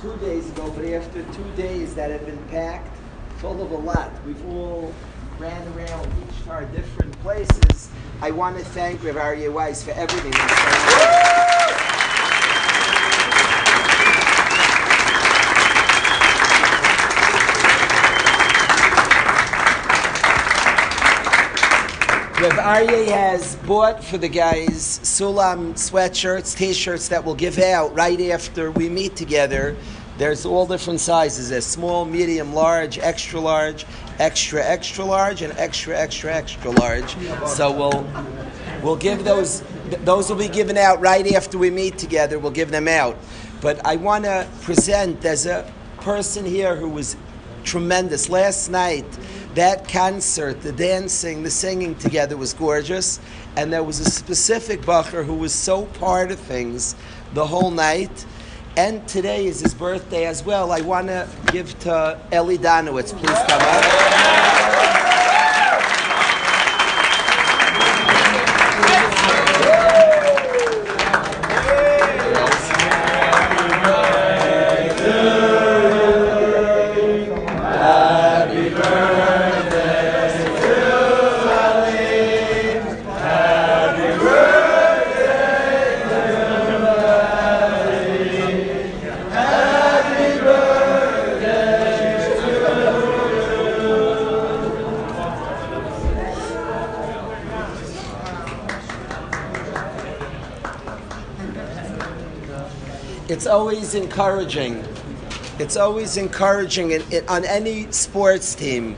[0.00, 2.96] two days ago, but after two days that have been packed
[3.36, 4.92] full of a lot, we've all
[5.38, 7.90] ran around each to our different places.
[8.22, 11.29] I want to thank Rav Aryeh Weiss for everything.
[22.40, 28.18] Rav Aryeh has bought for the guys Sulam sweatshirts, t-shirts that we'll give out right
[28.30, 29.76] after we meet together.
[30.16, 31.50] There's all different sizes.
[31.50, 33.84] There's small, medium, large, extra large,
[34.18, 37.14] extra, extra large, and extra, extra, extra large.
[37.46, 38.06] So we'll
[38.82, 39.62] we'll give those
[40.06, 42.38] those will be given out right after we meet together.
[42.38, 43.18] We'll give them out.
[43.60, 47.18] But I want to present as a person here who was
[47.64, 49.04] tremendous last night
[49.54, 53.20] that concert, the dancing, the singing together was gorgeous.
[53.56, 56.94] And there was a specific Bacher who was so part of things
[57.34, 58.26] the whole night.
[58.76, 60.70] And today is his birthday as well.
[60.72, 63.12] I want to give to Eli Danowitz.
[63.12, 64.49] Please come up.
[103.40, 104.84] It's always encouraging.
[105.58, 108.96] It's always encouraging it, it, on any sports team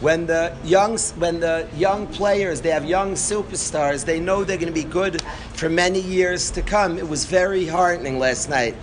[0.00, 4.68] when the young when the young players they have young superstars they know they're going
[4.68, 5.22] to be good
[5.54, 6.98] for many years to come.
[6.98, 8.76] It was very heartening last night.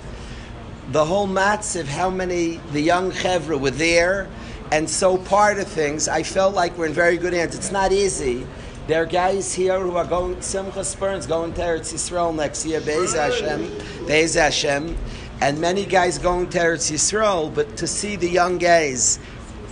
[0.92, 4.28] The whole matziv, how many the young chevra were there,
[4.72, 6.08] and so part of things.
[6.08, 7.54] I felt like we're in very good hands.
[7.54, 8.48] It's not easy.
[8.88, 12.80] There are guys here who are going, Simcha Spurns going to Eretz Yisrael next year,
[12.82, 13.64] Be'ez Hashem,
[14.08, 14.96] Be'ez Hashem,
[15.42, 19.20] and many guys going to Eretz Yisrael, but to see the young guys,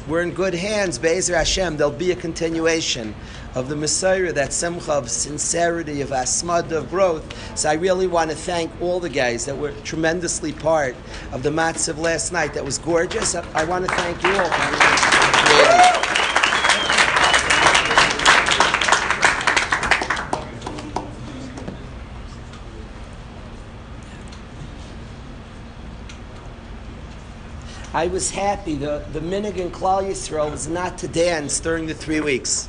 [0.08, 3.14] we're in good hands, Be'ez Hashem, there'll be a continuation
[3.54, 7.24] of the Messiah, that simcha of sincerity, of asmad, of growth.
[7.58, 10.96] So I really want to thank all the guys that were tremendously part
[11.32, 12.56] of the matziv last night.
[12.56, 13.36] That was gorgeous.
[13.36, 16.03] I want to thank you all.
[27.96, 28.74] I was happy.
[28.74, 32.68] The, the minig in Klal Yisrael was not to dance during the three weeks.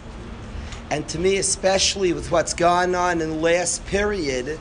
[0.91, 4.59] And to me, especially with what's gone on in the last period,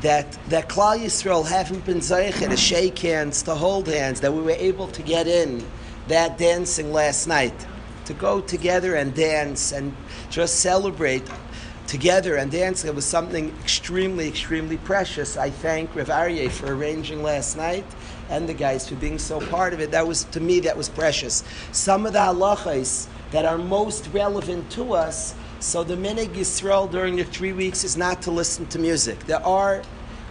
[0.00, 4.42] that, that Klal Yisrael haven't been zeichet to shake hands, to hold hands, that we
[4.42, 5.64] were able to get in
[6.08, 7.54] that dancing last night,
[8.06, 9.94] to go together and dance and
[10.30, 11.22] just celebrate
[11.92, 12.86] together and dance.
[12.86, 15.36] It was something extremely, extremely precious.
[15.36, 17.84] I thank Rav Aryeh for arranging last night
[18.30, 19.90] and the guys for being so part of it.
[19.90, 21.44] That was, to me, that was precious.
[21.70, 27.16] Some of the halachas that are most relevant to us, so the minig Yisrael during
[27.16, 29.26] the three weeks is not to listen to music.
[29.26, 29.82] There are,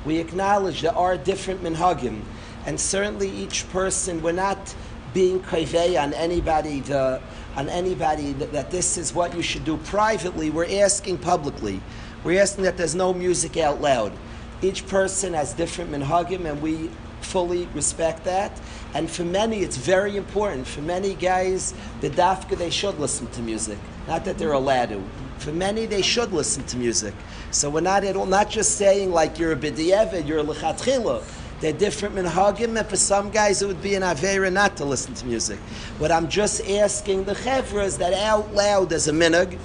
[0.04, 2.24] we acknowledge, there are different minhagim,
[2.66, 4.76] and certainly each person, we're not
[5.14, 7.22] being kaveh on anybody the,
[7.56, 10.50] on anybody that, that, this is what you should do privately.
[10.50, 11.82] We're asking publicly.
[12.24, 14.14] We're asking that there's no music out loud.
[14.62, 16.90] Each person has different minhagim, and we
[17.22, 18.60] fully respect that.
[18.94, 20.68] And for many, it's very important.
[20.68, 23.78] For many guys, the dafka, they should listen to music.
[24.08, 25.04] Not that they're allowed to.
[25.38, 27.14] For many, they should listen to music.
[27.52, 31.24] So we're not at all, not just saying like you're a b'di'evid, you're a lechatchila.
[31.62, 35.14] They're different minhagim, and for some guys it would be an avera not to listen
[35.14, 35.60] to music.
[36.00, 39.60] What I'm just asking the chevra is that out loud there's a minhag.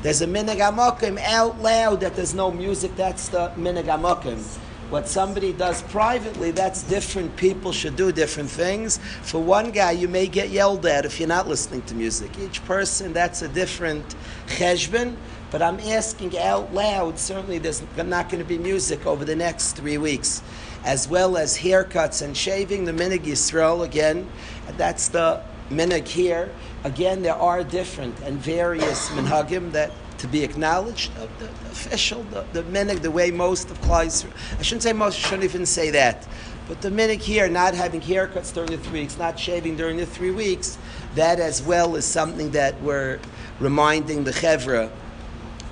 [0.00, 2.96] There's a minhag amakim out loud that there's no music.
[2.96, 4.42] That's the minhag amakim.
[4.88, 7.36] What somebody does privately, that's different.
[7.36, 8.98] People should do different things.
[9.22, 12.30] For one guy, you may get yelled at if you're not listening to music.
[12.38, 14.14] Each person, that's a different
[14.48, 15.16] cheshbon.
[15.50, 19.72] But I'm asking out loud, certainly there's not going to be music over the next
[19.72, 20.42] three weeks,
[20.84, 22.84] as well as haircuts and shaving.
[22.84, 24.28] The minig Yisrael, again,
[24.76, 26.50] that's the minig here.
[26.84, 31.14] Again, there are different and various minhagim that to be acknowledged.
[31.16, 34.26] The, the, the official, the, the minig, the way most of Klal
[34.58, 36.26] I shouldn't say most, I shouldn't even say that.
[36.68, 40.06] But the minig here, not having haircuts during the three weeks, not shaving during the
[40.06, 40.78] three weeks,
[41.16, 43.18] that as well is something that we're
[43.58, 44.90] reminding the chevra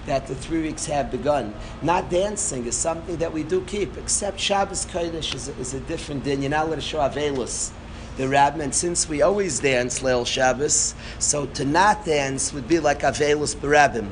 [0.07, 1.55] that the three weeks have begun.
[1.83, 5.81] Not dancing is something that we do keep, except Shabbos Kodesh is a, is a
[5.81, 6.43] different din.
[6.43, 7.71] You're not allowed to show Avelus
[8.17, 12.81] the Rabbim, and since we always dance Leil Shabbos, so to not dance would be
[12.81, 14.11] like Avelus Barabbim.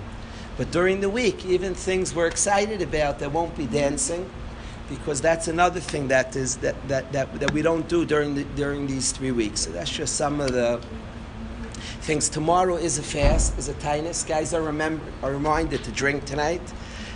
[0.57, 4.29] But during the week, even things we're excited about, there won't be dancing,
[4.89, 8.45] because that's another thing that is that, that, that, that we don't do during the,
[8.45, 9.61] during these three weeks.
[9.61, 10.81] So that's just some of the
[12.01, 12.29] things.
[12.29, 14.25] Tomorrow is a fast, is a tinus.
[14.27, 16.63] Guys are remember are reminded to drink tonight.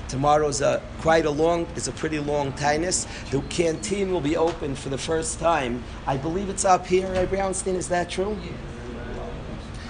[0.08, 3.06] Tomorrow's a quite a long, is a pretty long tinus.
[3.30, 5.82] The canteen will be open for the first time.
[6.06, 7.76] I believe it's up here, right, Brownstein?
[7.76, 8.36] Is that true?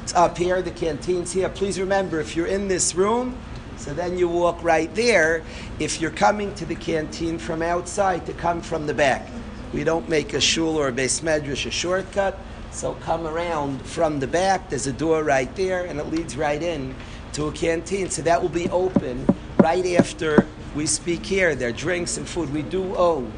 [0.03, 0.63] It's up here.
[0.63, 1.49] The canteen's here.
[1.49, 3.37] Please remember, if you're in this room,
[3.77, 5.43] so then you walk right there.
[5.81, 9.29] If you're coming to the canteen from outside, to come from the back.
[9.73, 12.39] We don't make a shul or a beis medrash a shortcut.
[12.73, 14.71] So come around from the back.
[14.71, 16.95] There's a door right there, and it leads right in
[17.35, 18.09] to a canteen.
[18.09, 19.27] So that will be open
[19.59, 21.55] right after we speak here.
[21.55, 22.53] There are drinks and food.
[22.53, 23.31] We do owe.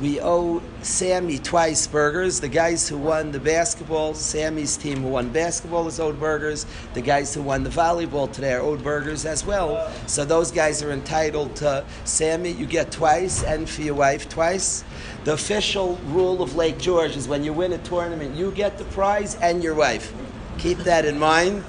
[0.00, 2.38] We owe Sammy twice burgers.
[2.38, 6.66] The guys who won the basketball, Sammy's team who won basketball is owed burgers.
[6.94, 9.90] The guys who won the volleyball today are owed burgers as well.
[10.06, 12.52] So those guys are entitled to Sammy.
[12.52, 14.84] You get twice, and for your wife twice.
[15.24, 18.84] The official rule of Lake George is when you win a tournament, you get the
[18.84, 20.14] prize and your wife.
[20.58, 21.64] Keep that in mind.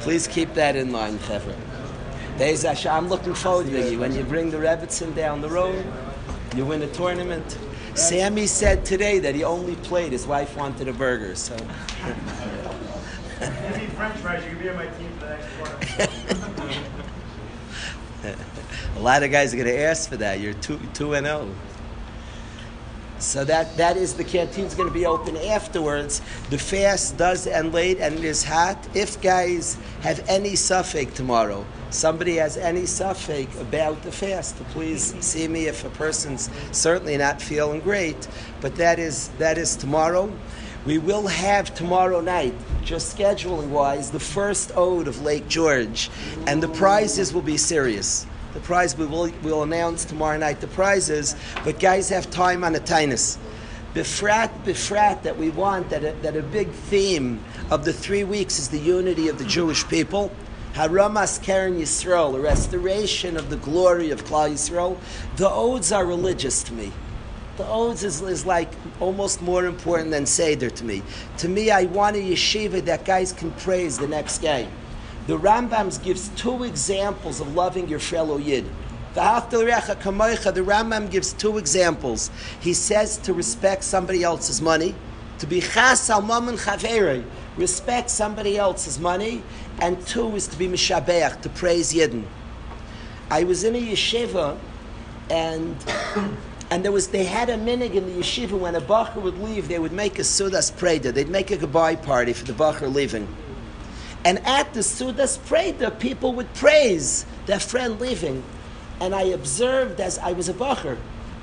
[0.00, 1.56] Please keep that in mind, Chevron.
[2.38, 4.00] I'm looking forward to you.
[4.00, 5.84] When you bring the Rebbitzin down the road,
[6.56, 7.58] you win a tournament.
[7.94, 10.12] Sammy said today that he only played.
[10.12, 11.54] His wife wanted a burger, so.
[13.40, 14.44] Any French fries.
[14.44, 15.78] You can be on my team for the next quarter.
[18.96, 20.40] a lot of guys are going to ask for that.
[20.40, 21.48] You're two two and zero.
[23.18, 26.20] So that, that is the canteen's going to be open afterwards.
[26.50, 28.76] The fast does end late and it is hot.
[28.94, 35.48] If guys have any suffix tomorrow, somebody has any suffix about the fast, please see
[35.48, 38.28] me if a person's certainly not feeling great.
[38.60, 40.30] But that is that is tomorrow.
[40.84, 42.52] We will have tomorrow night,
[42.84, 46.10] just scheduling wise, the first ode of Lake George,
[46.46, 48.26] and the prizes will be serious.
[48.54, 51.34] The prize we will we'll announce tomorrow night the prizes,
[51.64, 53.36] but guys have time on the tinus.
[53.94, 58.58] Befrat, befrat that we want that a, that a big theme of the three weeks
[58.60, 60.30] is the unity of the Jewish people.
[60.74, 64.98] Haramas Keren Yisrael, the restoration of the glory of Klal Yisrael.
[65.36, 66.92] The odes are religious to me.
[67.56, 71.02] The odes is, is like almost more important than Seder to me.
[71.38, 74.66] To me, I want a yeshiva that guys can praise the next guy.
[75.26, 78.66] The Rambam gives two examples of loving your fellow Yid.
[79.14, 82.30] The Rambam gives two examples.
[82.60, 84.94] He says to respect somebody else's money,
[85.38, 87.24] to be chas al mammon chaveri,
[87.56, 89.42] respect somebody else's money,
[89.80, 92.24] and two is to be mishabeach, to praise Yidden.
[93.30, 94.58] I was in a yeshiva,
[95.30, 95.74] and
[96.70, 99.68] and there was they had a minig in the yeshiva when a bacher would leave,
[99.68, 103.26] they would make a sudas preda, they'd make a goodbye party for the bacher leaving.
[104.24, 108.42] And at the Sudas Preda, people would praise their friend leaving.
[109.00, 110.96] And I observed as I was a bacher,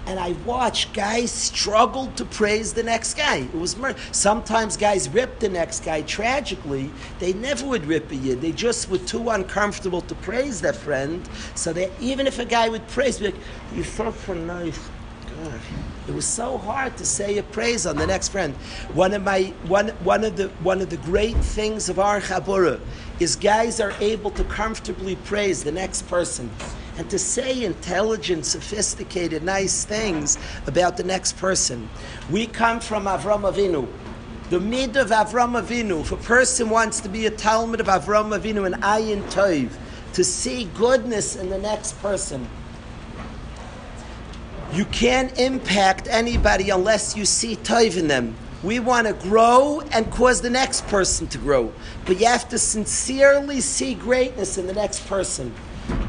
[0.08, 3.40] and I watched guys struggle to praise the next guy.
[3.40, 3.76] It was.
[4.12, 6.90] Sometimes guys ripped the next guy tragically.
[7.20, 8.42] They never would rip a yid.
[8.42, 11.28] They just were too uncomfortable to praise their friend.
[11.54, 13.36] So that even if a guy would praise, like,
[13.76, 14.90] you're so nice.
[15.44, 15.60] God.
[16.08, 18.56] It was so hard to say a praise on the next friend.
[18.94, 22.80] One of my one one of the one of the great things of our chabura
[23.20, 26.50] is guys are able to comfortably praise the next person
[26.98, 30.38] and to say intelligent, sophisticated, nice things
[30.68, 31.90] about the next person.
[32.30, 33.88] We come from Avram Avinu.
[34.50, 38.38] The mid of Avram Avinu, if a person wants to be a Talmud of Avram
[38.38, 39.72] Avinu, an ayin toiv,
[40.14, 42.48] to see goodness in the next person,
[44.74, 48.36] you can't impact anybody unless you see toiv in them.
[48.64, 51.74] We want to grow and cause the next person to grow.
[52.06, 55.54] But you have to sincerely see greatness in the next person.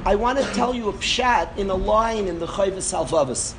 [0.04, 3.54] I want to tell you a pshat in a line in the Chayvus Halvavas.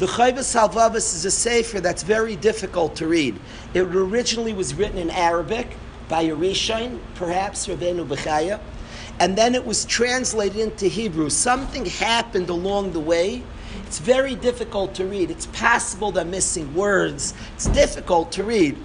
[0.00, 3.38] The Chayvus Halvavas is a sefer that's very difficult to read.
[3.74, 5.76] It originally was written in Arabic
[6.08, 8.58] by a perhaps Rabbeinu Bechaya,
[9.20, 11.28] and then it was translated into Hebrew.
[11.30, 13.42] Something happened along the way
[13.86, 15.30] it's very difficult to read.
[15.30, 17.34] It's possible they're missing words.
[17.54, 18.76] It's difficult to read.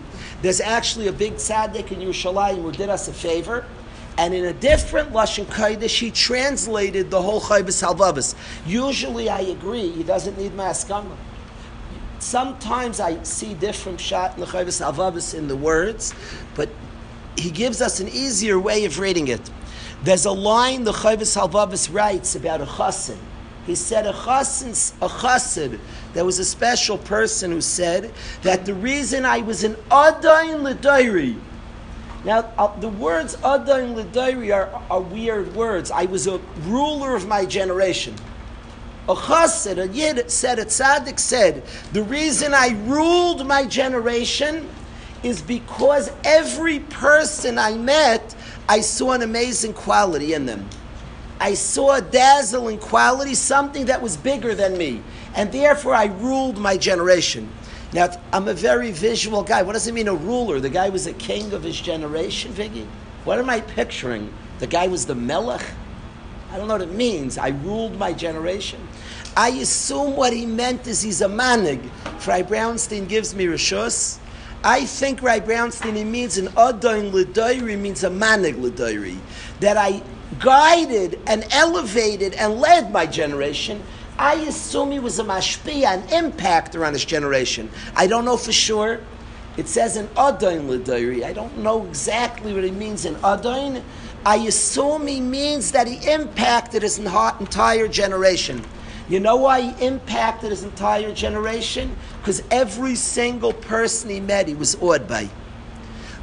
[0.42, 3.66] There's actually a big tzaddik in Yerushalayim who did us a favor,
[4.18, 8.36] and in a different lashon kodesh, he translated the whole Chaybis Halvavas.
[8.66, 9.90] Usually, I agree.
[9.90, 11.16] He doesn't need my askama.
[12.20, 16.14] Sometimes I see different shot in the Chaybis Halvavas in the words,
[16.56, 16.70] but
[17.38, 19.50] he gives us an easier way of reading it.
[20.04, 23.18] There's a line the Chaybis Halvavas writes about a chassan
[23.66, 25.80] He said a chassid, a chassid,
[26.14, 31.40] there was a special person who said that the reason I was an adain l'dairi.
[32.26, 35.92] Now, uh, the words adain l'dairi are, are weird words.
[35.92, 38.16] I was a ruler of my generation.
[39.08, 44.70] A chassid, a yid said, a tzaddik said, the reason I ruled my generation
[45.24, 48.36] is because every person I met,
[48.68, 50.70] I saw an amazing quality in them.
[51.44, 55.02] I saw a dazzling quality, something that was bigger than me.
[55.36, 57.50] And therefore, I ruled my generation.
[57.92, 59.62] Now, I'm a very visual guy.
[59.62, 60.62] What does it mean, a ruler?
[60.62, 62.88] The guy was a king of his generation, Viggy?
[63.26, 64.34] What am I picturing?
[64.60, 65.66] The guy was the melech?
[66.50, 67.38] I don't know what it means.
[67.38, 68.80] I ruled my generation.
[69.36, 71.90] I assume what he meant is he's a manig.
[72.20, 74.18] Fry Brownstein gives me rishus.
[74.64, 79.18] I think Ray Brownstein he means an adain l'dairi means a manig l'dairi.
[79.60, 80.02] That I
[80.44, 83.82] guided and elevated and led my generation.
[84.20, 87.72] I assume he was a mashpia, an impactor on his generation.
[87.96, 89.00] I don't know for sure.
[89.56, 91.24] It says an adain l'dairi.
[91.24, 93.82] I don't know exactly what it means in adain.
[94.26, 98.64] I assume he means that he impacted his entire generation.
[99.10, 101.96] You know why he impacted his entire generation?
[102.20, 105.30] Because every single person he met, he was awed by.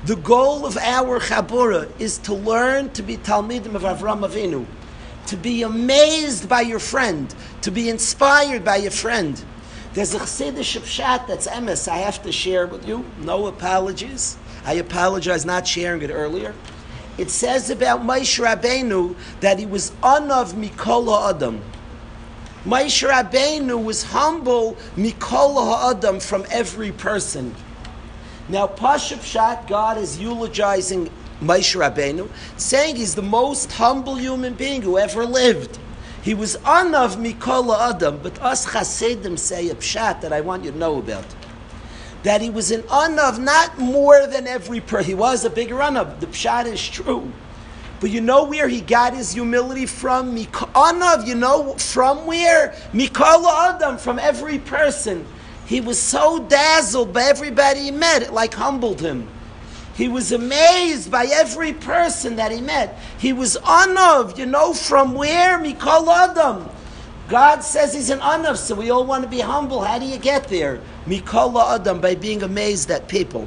[0.03, 4.65] The goal of our Chabura is to learn to be Talmidim of Avram Avinu,
[5.27, 9.45] to be amazed by your friend, to be inspired by your friend.
[9.93, 13.05] There's a Chassidish pshat that's emes I have to share with you.
[13.21, 14.39] No apologies.
[14.65, 16.55] I apologize not sharing it earlier.
[17.19, 21.61] It says about Moshe Rabbeinu that he was anav mikola adam.
[22.65, 27.55] Moshe Rabbeinu was humble mikola ha'adam from every person.
[28.51, 31.09] Now, Pashut pshat, God is eulogizing
[31.41, 35.79] Moshe Rabbeinu, saying he's the most humble human being who ever lived.
[36.23, 40.73] He was anav mikola adam, but us chassidim say a pshat that I want you
[40.73, 41.25] to know about.
[42.25, 45.07] That he was an anav, not more than every person.
[45.07, 46.19] He was a big anav.
[46.19, 47.31] The pshat is true.
[48.01, 50.35] But you know where he got his humility from?
[50.37, 52.75] Anav, you know from where?
[52.93, 55.25] Mikola Adam, from every person.
[55.71, 59.29] He was so dazzled by everybody he met, it like humbled him.
[59.95, 62.99] He was amazed by every person that he met.
[63.21, 65.61] He was Anav, you know from where?
[65.61, 66.69] Mikola Adam.
[67.29, 69.81] God says he's an Anav, so we all want to be humble.
[69.81, 70.81] How do you get there?
[71.07, 73.47] Mikola Adam, by being amazed at people.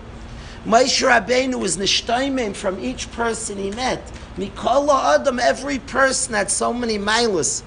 [0.66, 4.02] Moshe Rabbeinu was nishtaimen from each person he met.
[4.38, 7.64] Mikola Adam, every person had so many milas.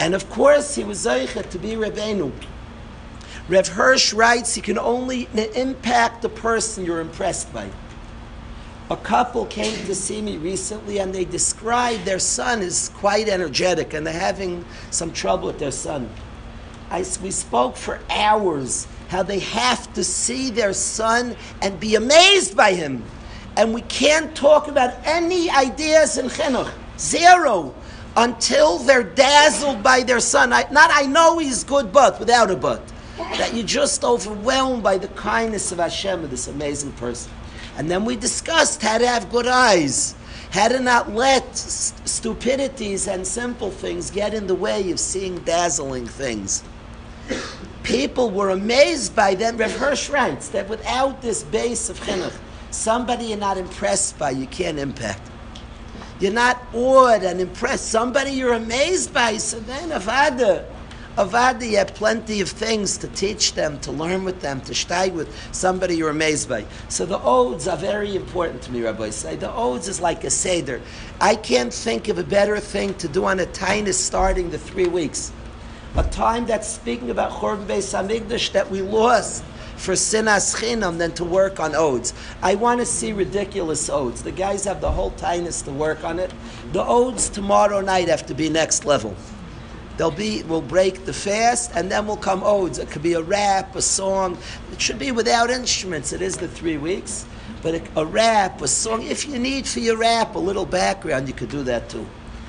[0.00, 2.32] And of course, he was Zeichet to be Rabbeinu.
[3.48, 7.70] Rev Hirsch writes, you can only impact the person you're impressed by.
[8.90, 13.94] A couple came to see me recently and they described their son is quite energetic
[13.94, 16.10] and they're having some trouble with their son.
[16.90, 22.56] I, we spoke for hours how they have to see their son and be amazed
[22.56, 23.04] by him.
[23.56, 27.74] And we can't talk about any ideas in chinuch, zero,
[28.16, 30.52] until they're dazzled by their son.
[30.52, 32.82] I, not I know he's good, but without a but.
[33.16, 37.32] That you're just overwhelmed by the kindness of Hashem of this amazing person.
[37.76, 40.14] And then we discussed how to have good eyes,
[40.50, 46.06] how to not let stupidities and simple things get in the way of seeing dazzling
[46.06, 46.62] things
[47.86, 49.56] people were amazed by them.
[49.56, 52.34] Rev Hirsch writes that without this base of chinuch,
[52.70, 55.30] somebody you're not impressed by, you can't impact.
[56.18, 57.88] You're not awed and impressed.
[57.88, 60.64] Somebody you're amazed by, so then avada.
[61.16, 65.12] Avada, you have plenty of things to teach them, to learn with them, to steig
[65.12, 66.66] with somebody you're amazed by.
[66.88, 69.40] So the odes are very important to me, Rabbosai.
[69.40, 70.80] The odes is like a seder.
[71.20, 74.88] I can't think of a better thing to do on a tiny starting the three
[74.88, 75.32] weeks
[75.96, 79.42] a time that's speaking about Chorban Beis that we lost
[79.76, 82.12] for sinas chinam than to work on odes.
[82.42, 84.22] I want to see ridiculous odes.
[84.22, 86.32] The guys have the whole tinus to work on it.
[86.72, 89.16] The odes tomorrow night have to be next level.
[89.96, 92.78] They'll be, we'll break the fast, and then will come odes.
[92.78, 94.36] It could be a rap, a song.
[94.72, 96.12] It should be without instruments.
[96.12, 97.26] It is the three weeks.
[97.62, 101.28] But a, a rap, a song, if you need for your rap a little background,
[101.28, 102.06] you could do that too.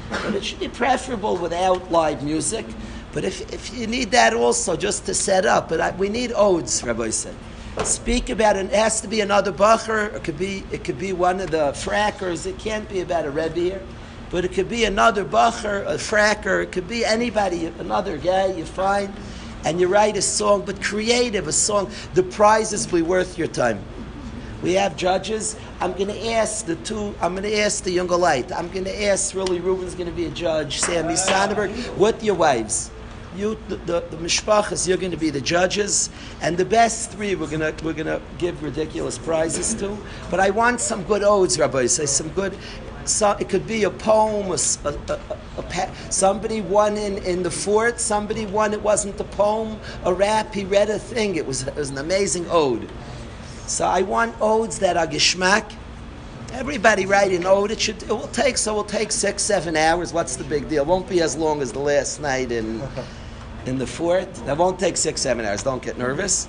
[0.10, 2.66] But it should be preferable without live music.
[3.13, 6.34] But if, if you need that also, just to set up, but I, we need
[6.36, 7.36] odes, Rabbi said.
[7.84, 8.66] Speak about it.
[8.66, 10.13] It has to be another bacher.
[10.13, 12.48] It could be it could be one of the frackers.
[12.48, 13.82] It can't be about a rebbe here,
[14.29, 16.63] but it could be another bacher, a fracker.
[16.63, 19.13] It could be anybody, another guy you find,
[19.65, 21.89] and you write a song, but creative, a song.
[22.13, 23.79] The prizes will be worth your time.
[24.62, 25.55] We have judges.
[25.79, 27.13] I'm going to ask the two.
[27.22, 28.51] I'm going to ask the younger light.
[28.51, 29.36] I'm going to ask.
[29.36, 30.79] Really, Ruben's going to be a judge.
[30.79, 31.72] Sammy Sonnenberg.
[31.96, 32.91] What your wives?
[33.38, 36.10] you, the, the, the mishpachas, you're going to be the judges,
[36.41, 39.98] and the best three we're going to we're going to give ridiculous prizes to.
[40.29, 41.86] But I want some good odes, Rabbi.
[41.86, 42.57] Say some good.
[43.07, 45.19] So it could be a poem, a, a,
[45.57, 50.13] a, a, somebody won in, in the fort, somebody won, it wasn't a poem, a
[50.13, 52.89] rap, he read a thing, it was, it was an amazing ode.
[53.67, 55.73] So I want odes that are geschmack.
[56.53, 57.71] Everybody write an ode.
[57.71, 58.01] It should.
[58.03, 58.57] It will take.
[58.57, 60.13] So it will take six, seven hours.
[60.13, 60.83] What's the big deal?
[60.83, 62.81] It won't be as long as the last night in
[63.65, 64.33] in the fort.
[64.45, 65.63] That won't take six, seven hours.
[65.63, 66.47] Don't get nervous.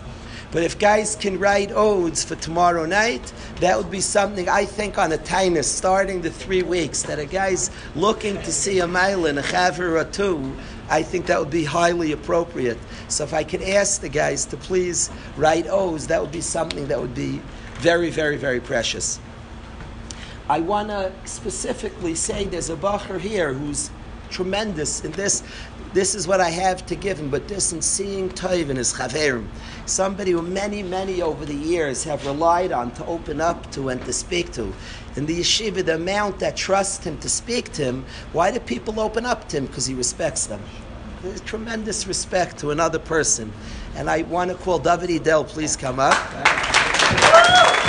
[0.50, 4.96] But if guys can write odes for tomorrow night, that would be something I think
[4.96, 9.26] on a tinus starting the three weeks that a guy's looking to see a mile
[9.26, 10.56] in a chaver or two.
[10.88, 12.78] I think that would be highly appropriate.
[13.08, 16.86] So if I could ask the guys to please write odes, that would be something
[16.88, 17.42] that would be
[17.74, 19.20] very, very, very precious.
[20.48, 23.90] I want to specifically say there's a bacher here who's
[24.30, 25.42] tremendous in this.
[25.98, 28.92] This is what I have to give him, but this and seeing Toiv in his
[28.92, 29.48] chaverim,
[29.84, 34.00] somebody who many, many over the years have relied on to open up to and
[34.04, 34.72] to speak to.
[35.16, 39.00] In the yeshiva, the amount that trust him to speak to him, why do people
[39.00, 39.66] open up to him?
[39.66, 40.62] Because he respects them.
[41.20, 43.52] There's tremendous respect to another person.
[43.96, 47.87] And I want to call David Edel, please come up.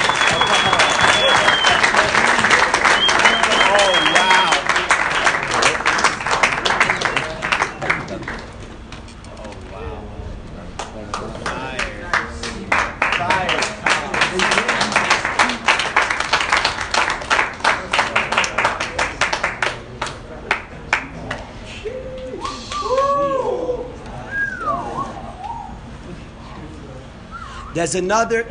[27.79, 28.45] There's another,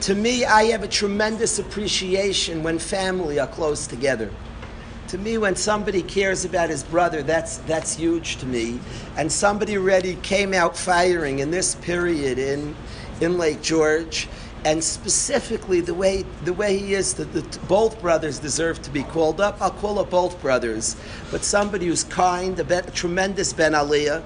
[0.00, 4.30] to me, I have a tremendous appreciation when family are close together.
[5.08, 8.80] To me, when somebody cares about his brother, that's, that's huge to me.
[9.18, 12.74] And somebody already came out firing in this period in,
[13.20, 14.26] in Lake George.
[14.64, 19.02] And specifically, the way, the way he is, that the, both brothers deserve to be
[19.02, 19.60] called up.
[19.60, 20.96] I'll call up both brothers.
[21.30, 24.22] But somebody who's kind, a, ben, a tremendous Ben Aliyah.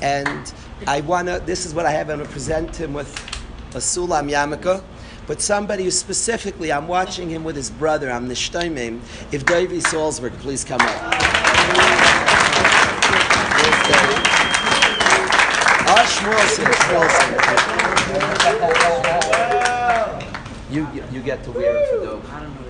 [0.00, 0.54] And
[0.86, 3.39] I want to, this is what I have, I'm going to present him with
[3.74, 4.82] a sulam yamaka,
[5.26, 9.00] but somebody who specifically, I'm watching him with his brother, I'm nishtaimim.
[9.32, 11.20] If Davy Salzberg, please come up.
[20.70, 22.69] You, you, you get to wear it for.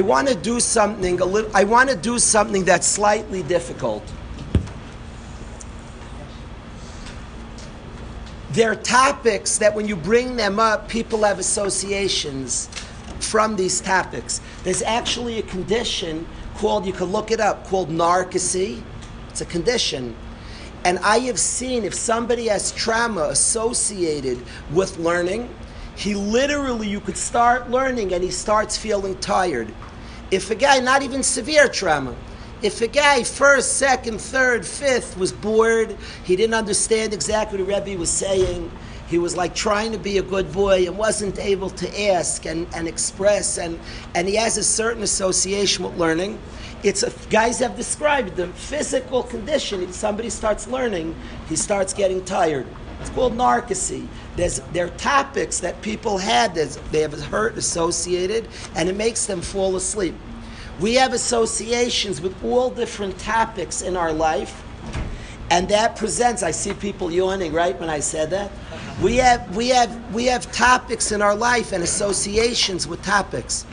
[0.00, 1.50] I want to do something a little.
[1.54, 4.02] I want to do something that's slightly difficult.
[8.52, 12.70] There are topics that, when you bring them up, people have associations
[13.18, 14.40] from these topics.
[14.64, 18.82] There's actually a condition called, you can look it up, called narcolepsy.
[19.28, 20.16] It's a condition.
[20.86, 25.54] And I have seen if somebody has trauma associated with learning,
[26.00, 29.70] he literally, you could start learning and he starts feeling tired.
[30.30, 32.16] If a guy, not even severe trauma,
[32.62, 37.98] if a guy first, second, third, fifth was bored, he didn't understand exactly what Rebbe
[37.98, 38.70] was saying,
[39.08, 42.66] he was like trying to be a good boy and wasn't able to ask and,
[42.74, 43.78] and express, and,
[44.14, 46.38] and he has a certain association with learning.
[46.82, 49.82] It's a, guys have described the physical condition.
[49.82, 51.14] If somebody starts learning,
[51.46, 52.66] he starts getting tired.
[53.00, 54.06] It's called narcolepsy.
[54.36, 59.26] There's, there are topics that people had, that they have hurt associated, and it makes
[59.26, 60.14] them fall asleep.
[60.80, 64.62] We have associations with all different topics in our life,
[65.50, 66.42] and that presents.
[66.42, 68.50] I see people yawning right when I said that.
[69.02, 73.66] We have, we have, we have topics in our life and associations with topics.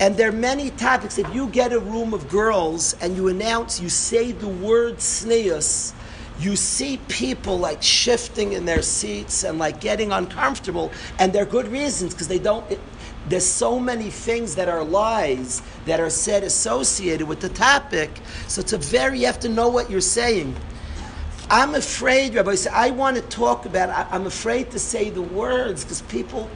[0.00, 1.18] And there are many topics.
[1.18, 5.92] If you get a room of girls and you announce, you say the word tznius,
[6.38, 11.68] you see people like shifting in their seats and like getting uncomfortable, and they're good
[11.68, 12.70] reasons because they don't.
[12.70, 12.80] It,
[13.28, 18.10] there's so many things that are lies that are said associated with the topic.
[18.46, 20.56] So it's a very, you have to know what you're saying.
[21.50, 25.84] I'm afraid, Rabbi, I want to talk about, I, I'm afraid to say the words
[25.84, 26.48] because people,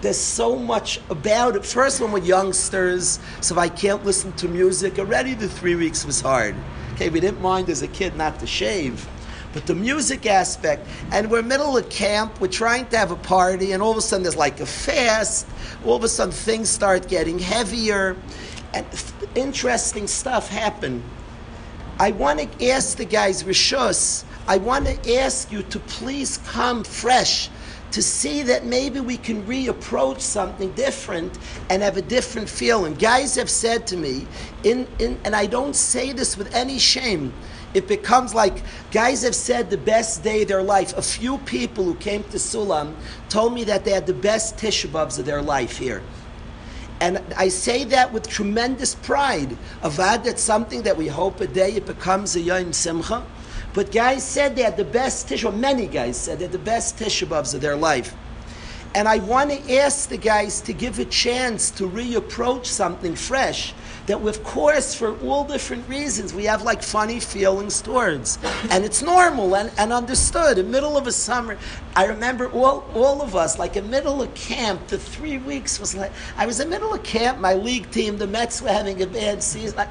[0.00, 1.64] there's so much about it.
[1.64, 6.04] First one with youngsters, so if I can't listen to music, already the three weeks
[6.04, 6.54] was hard.
[6.94, 9.08] Okay, we didn't mind as a kid not to shave.
[9.52, 13.72] But the music aspect, and we're middle of camp, we're trying to have a party,
[13.72, 15.46] and all of a sudden there's like a fast,
[15.84, 18.16] all of a sudden things start getting heavier,
[18.74, 18.86] and
[19.34, 21.02] interesting stuff happen.
[21.98, 26.84] I want to ask the guys, Rishus, I want to ask you to please come
[26.84, 27.50] fresh
[27.92, 31.38] to see that maybe we can reapproach something different
[31.70, 32.94] and have a different feeling.
[32.94, 34.26] Guys have said to me,
[34.62, 37.32] in, in, and I don't say this with any shame,
[37.74, 40.96] it becomes like guys have said the best day of their life.
[40.96, 42.94] A few people who came to Sulam
[43.28, 46.02] told me that they had the best Tisha B'Avs of their life here.
[47.00, 49.56] And I say that with tremendous pride.
[49.82, 53.24] Avad, that's something that we hope a day it becomes a Yom Simcha.
[53.78, 56.96] But guys said they had the best tissue, many guys said they had the best
[56.98, 58.12] Tisha B'Avs of their life.
[58.92, 63.72] And I want to ask the guys to give a chance to reapproach something fresh
[64.06, 68.40] that, of course, for all different reasons, we have like funny feelings towards.
[68.68, 70.58] And it's normal and, and understood.
[70.58, 71.56] In middle of a summer,
[71.94, 75.78] I remember all, all of us, like in the middle of camp, the three weeks
[75.78, 78.70] was like, I was in the middle of camp, my league team, the Mets were
[78.70, 79.76] having a bad season.
[79.76, 79.90] Like,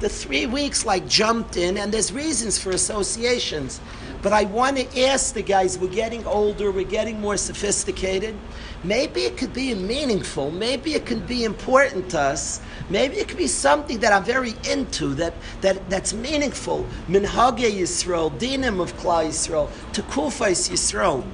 [0.00, 3.80] the three weeks like jumped in, and there's reasons for associations.
[4.22, 8.36] But I want to ask the guys, we're getting older, we're getting more sophisticated.
[8.84, 13.38] Maybe it could be meaningful, maybe it could be important to us, maybe it could
[13.38, 16.86] be something that I'm very into, that, that, that's meaningful.
[17.08, 21.24] Minhage Yisrael, dinim of Klal Yisrael, Tekufais Yisrael.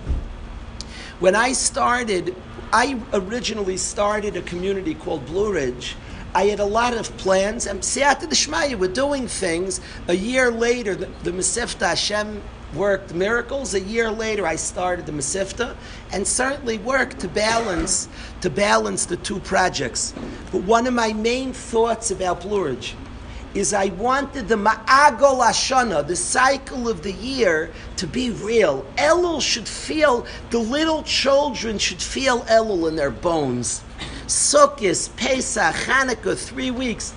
[1.21, 2.35] When I started,
[2.73, 5.97] I originally started a community called Blue Ridge.
[6.35, 9.81] I had a lot of plans, and Siyata Deshmaya were doing things.
[10.09, 12.43] A year later, the, the Mesivta Hashem
[12.75, 13.75] worked miracles.
[13.75, 15.77] A year later, I started the Mesivta,
[16.13, 18.09] and certainly worked to balance
[18.41, 20.13] to balance the two projects.
[20.51, 22.97] But one of my main thoughts about Blue Ridge
[23.55, 28.85] is I wanted the Ma'agol Ashana, the cycle of the year, to be real.
[28.97, 33.85] Elul should feel, the little children should feel Elul in their bones.
[34.27, 37.13] Sukkot, Pesach, Hanukkah, three weeks.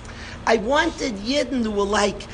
[0.46, 2.26] I wanted Yidden who were like,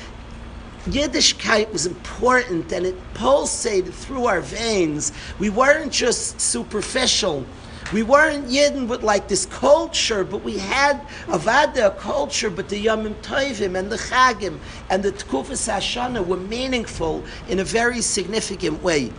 [0.87, 5.13] Yiddishkeit was important and it pulsated through our veins.
[5.39, 7.47] We weren't just superficial.
[7.93, 13.15] We weren't Yidden with like this culture, but we had Avada culture, but the Yomim
[13.23, 14.59] Tovim and the Chagim
[14.91, 19.13] and the Tkufas Hashana were meaningful in a very significant way.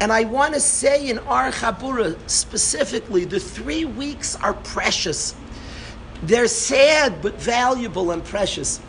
[0.00, 5.34] And I want to say in our Chabura specifically, the three weeks are precious.
[6.22, 8.80] They're sad but valuable and precious.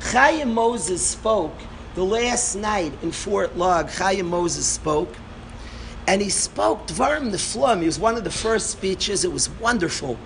[0.00, 1.54] Chaim Moses spoke
[1.96, 3.90] the last night in Fort Log.
[3.90, 5.16] Chaim Moses spoke,
[6.06, 7.80] and he spoke Dvarim Neflam.
[7.80, 9.24] He was one of the first speeches.
[9.24, 10.18] It was wonderful,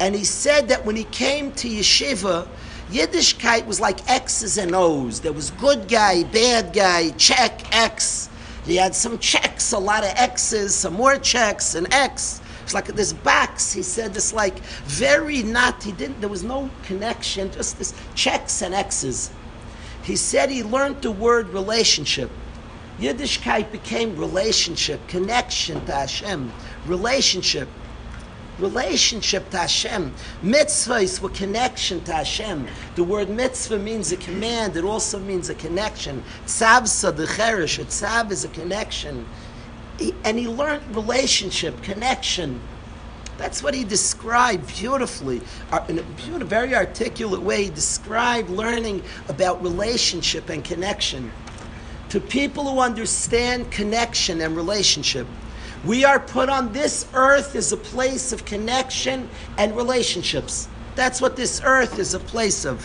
[0.00, 2.48] and he said that when he came to yeshiva,
[2.90, 5.20] Yiddishkeit was like X's and O's.
[5.20, 8.29] There was good guy, bad guy, check X.
[8.64, 12.40] He had some checks, a lot of X's, some more checks, and X.
[12.62, 13.72] It's like this box.
[13.72, 15.82] He said this like very not.
[15.82, 16.20] He didn't.
[16.20, 17.50] There was no connection.
[17.50, 19.30] Just this checks and X's.
[20.02, 22.30] He said he learned the word relationship.
[23.00, 26.52] Yiddishkeit became relationship, connection to Hashem,
[26.86, 27.68] relationship,
[28.60, 30.14] relationship to Hashem.
[30.42, 32.66] Mitzvahs were connection to Hashem.
[32.94, 34.76] The word mitzvah means a command.
[34.76, 36.22] It also means a connection.
[36.46, 39.26] Tzavsa, the cherish, a tzav is a connection.
[39.98, 42.60] He, and he learned relationship, connection.
[43.38, 45.40] That's what he described beautifully,
[45.72, 47.64] uh, in a beautiful, very articulate way.
[47.64, 51.32] He described learning about relationship and connection.
[52.10, 55.26] To people who understand connection and relationship,
[55.84, 60.68] we are put on this earth as a place of connection and relationships.
[60.94, 62.84] That's what this earth is a place of.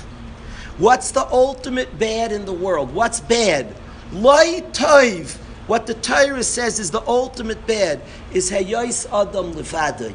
[0.78, 2.94] What's the ultimate bad in the world?
[2.94, 3.76] What's bad?
[4.12, 5.38] Loi toiv.
[5.68, 10.14] What the Torah says is the ultimate bad is hayos adam levadai.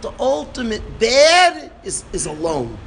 [0.00, 2.78] The ultimate bad is, is alone.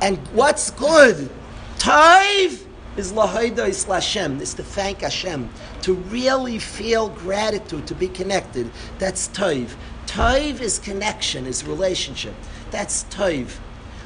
[0.00, 1.30] And what's good?
[1.78, 2.64] Toiv
[2.96, 4.40] is lahaida is Hashem.
[4.40, 5.48] Is to thank Hashem,
[5.82, 8.70] to really feel gratitude, to be connected.
[8.98, 9.70] That's toiv.
[10.06, 12.34] Toiv is connection, is relationship.
[12.70, 13.58] That's toiv.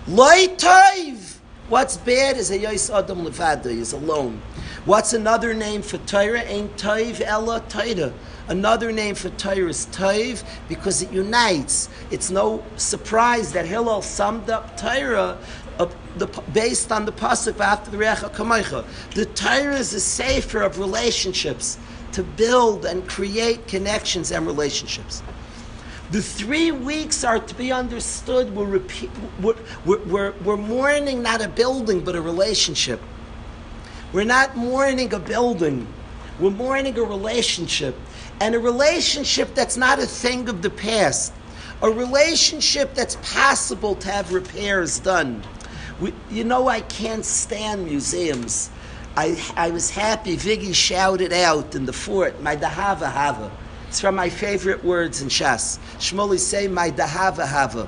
[0.06, 1.38] Loi toiv.
[1.68, 4.42] What's bad is a yos adam levada, is alone.
[4.84, 6.42] What's another name for Torah?
[6.42, 8.12] Ain't toiv ella Torah.
[8.46, 11.88] Another name for Torah is Toiv because it unites.
[12.10, 15.38] It's no surprise that Hillel summed up Torah
[15.78, 18.84] the, based on the pasuk after the Recha Kamaycha.
[19.14, 21.78] The Torah is a sefer of relationships
[22.12, 25.22] to build and create connections and relationships.
[26.10, 28.54] The three weeks are to be understood.
[28.54, 29.10] We're, repeat,
[29.40, 33.00] we're, we're, we're mourning not a building but a relationship.
[34.12, 35.88] We're not mourning a building.
[36.38, 37.96] We're mourning a relationship.
[38.40, 41.32] And a relationship that's not a thing of the past.
[41.82, 45.42] A relationship that's possible to have repairs done.
[46.04, 48.68] We, you know, I can't stand museums.
[49.16, 53.50] I, I was happy Viggy shouted out in the fort, my dahava hava.
[53.88, 55.78] It's from my favorite words in Shas.
[55.96, 57.86] Shmuley say, my dahava hava.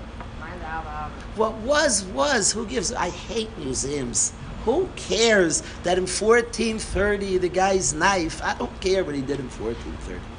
[1.35, 2.53] What was, was.
[2.53, 2.91] Who gives?
[2.91, 4.33] I hate museums.
[4.65, 9.51] Who cares that in 1430 the guy's knife, I don't care what he did in
[9.51, 10.36] 1430.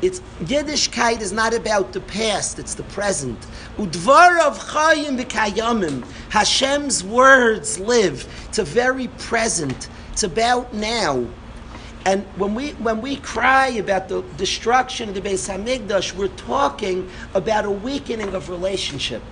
[0.00, 3.38] It's Yiddishkeit is not about the past; it's the present.
[3.76, 6.04] Udvarav chayim v'kayamim.
[6.30, 8.26] Hashem's words live.
[8.48, 9.88] It's a very present.
[10.12, 11.26] It's about now.
[12.04, 17.10] And when we when we cry about the destruction of the Beis Hamikdash, we're talking
[17.34, 19.22] about a weakening of relationship.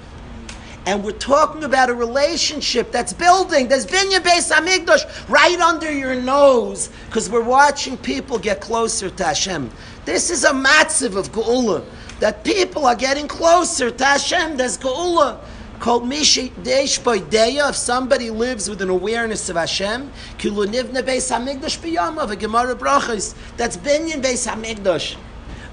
[0.86, 3.66] And we're talking about a relationship that's building.
[3.66, 9.24] There's Binya Beis Hamikdash right under your nose because we're watching people get closer to
[9.24, 9.68] Hashem.
[10.04, 11.84] This is a matziv of Geula
[12.20, 14.56] that people are getting closer to Hashem.
[14.56, 15.40] There's Geula
[15.80, 17.70] called Mishi Deish Deya.
[17.70, 22.76] If somebody lives with an awareness of Hashem, Kilu Nivne Beis Hamikdash B'Yamav, a Gemara
[22.76, 23.34] Brachas.
[23.56, 25.16] That's Binyan Beis Hamikdash.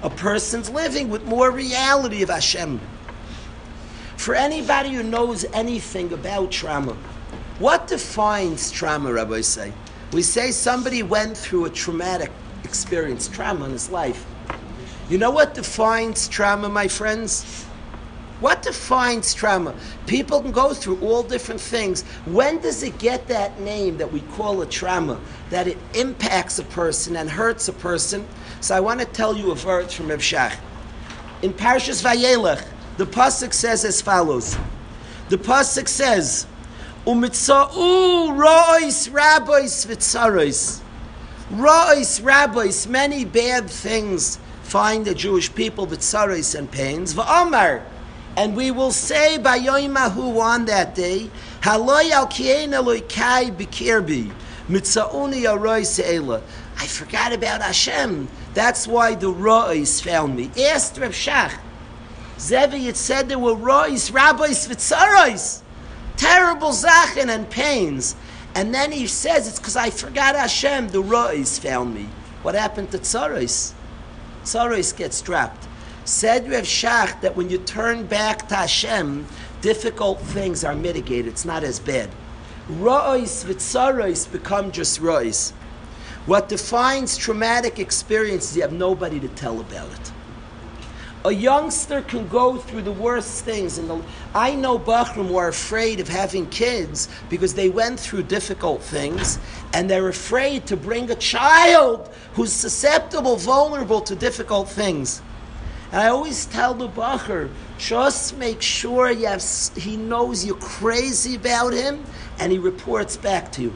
[0.02, 2.80] A person's living with more reality of Hashem.
[4.24, 6.94] For anybody who knows anything about trauma,
[7.58, 9.70] what defines trauma, Rabbosai?
[10.14, 12.32] We say somebody went through a traumatic
[12.64, 14.24] experience, trauma in his life.
[15.10, 17.64] You know what defines trauma, my friends?
[18.40, 19.74] What defines trauma?
[20.06, 22.00] People can go through all different things.
[22.24, 25.20] When does it get that name that we call a trauma?
[25.50, 28.26] That it impacts a person and hurts a person?
[28.62, 30.56] So I want to tell you a verse from Rav Shach.
[31.42, 32.64] In Parshas Vayelech,
[32.96, 34.56] the pasuk says as follows.
[35.28, 36.46] The pasuk says,
[37.06, 40.80] "Umitzau rois rabbis v'tzaros."
[41.50, 47.14] Rois rabbis, many bad things find the Jewish people v'tzaros and pains.
[47.14, 47.82] V'amar,
[48.36, 51.30] and we will say by Yoimahu on that day,
[51.62, 52.72] "Haloy al kien
[53.08, 54.32] kai b'kirbi
[54.68, 56.40] mitzauni arois eila."
[56.78, 58.28] I forgot about Hashem.
[58.52, 60.50] That's why the Rois found me.
[60.56, 61.52] Reb Shach.
[62.38, 65.62] Zevi, it said there were rois, rabbis, vitzaros,
[66.16, 68.16] terrible zachin and pains.
[68.54, 72.08] And then he says, it's because I forgot Hashem, the rois found me.
[72.42, 73.72] What happened to tzaros?
[74.44, 75.66] Tzaros gets trapped.
[76.04, 79.26] Said Rev Shach that when you turn back to Hashem,
[79.62, 81.28] difficult things are mitigated.
[81.28, 82.10] It's not as bad.
[82.68, 85.52] Rois vitzaros become just rois.
[86.26, 90.12] What defines traumatic experience is you have nobody to tell about it.
[91.26, 93.78] A youngster can go through the worst things.
[93.78, 99.38] And I know Bachram were afraid of having kids because they went through difficult things,
[99.72, 105.22] and they're afraid to bring a child who's susceptible, vulnerable to difficult things.
[105.92, 109.42] And I always tell the Bachar, just make sure you have,
[109.76, 112.04] he knows you're crazy about him,
[112.38, 113.72] and he reports back to you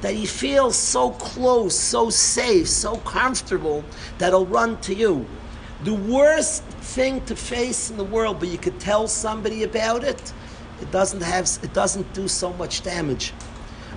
[0.00, 3.84] that he feels so close, so safe, so comfortable
[4.18, 5.26] that he'll run to you.
[5.84, 10.32] The worst thing to face in the world, but you could tell somebody about it,
[10.80, 13.32] it doesn't have it doesn't do so much damage.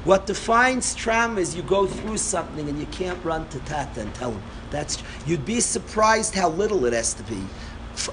[0.03, 4.13] What defines trauma is you go through something and you can't run to Tata and
[4.15, 4.43] tell him.
[4.69, 7.41] That's you'd be surprised how little it has to be.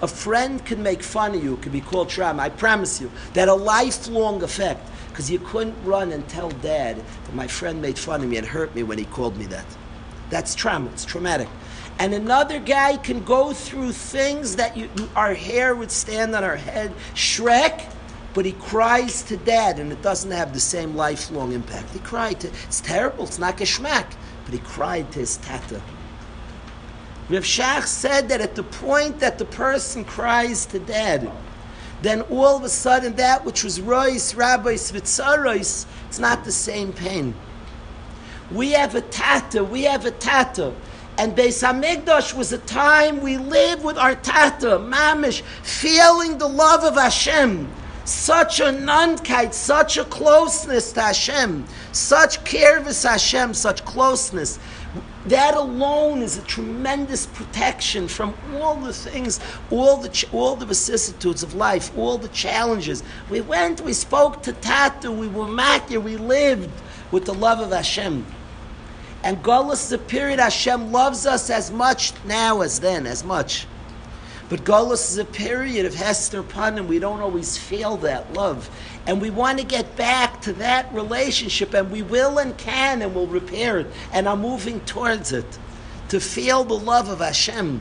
[0.03, 2.45] A friend can make fun of you, it could be called trauma.
[2.45, 7.35] I promise you that a lifelong effect because you couldn't run and tell dad that
[7.35, 9.67] my friend made fun of me and hurt me when he called me that.
[10.31, 10.91] That's trauma.
[10.91, 11.49] It's traumatic
[11.99, 16.57] and another guy can go through things that you, our hair would stand on our
[16.57, 17.91] head, Shrek,
[18.35, 21.91] but he cries to dad, and it doesn't have the same lifelong impact.
[21.91, 25.81] He cried to, it's terrible, it's not geschmack, but he cried to his tata.
[27.31, 31.31] Rav Shach said that at the point that the person cries to dad,
[32.03, 36.93] then all of a sudden that which was rois, rabbis, vitzarois, it's not the same
[36.93, 37.35] pain.
[38.51, 40.75] We have a tata, we have a tata
[41.17, 46.83] and Beis Hamikdash was a time we lived with our Tata, Mamish, feeling the love
[46.83, 47.71] of Hashem.
[48.05, 54.59] Such a nunkite, such a closeness to Hashem, such of Hashem, such closeness.
[55.27, 61.43] That alone is a tremendous protection from all the things, all the all the vicissitudes
[61.43, 63.03] of life, all the challenges.
[63.31, 66.71] We went, we spoke to Tata, we were makir, we lived
[67.11, 68.27] with the love of Hashem.
[69.25, 73.67] And Golas is a period Hashem loves us as much now as then, as much.
[74.51, 76.87] But Golos is a period of Hester Panim.
[76.87, 78.69] We don't always feel that love.
[79.07, 83.15] And we want to get back to that relationship, and we will and can and
[83.15, 85.59] will repair it, and are moving towards it.
[86.11, 87.81] To feel the love of Hashem.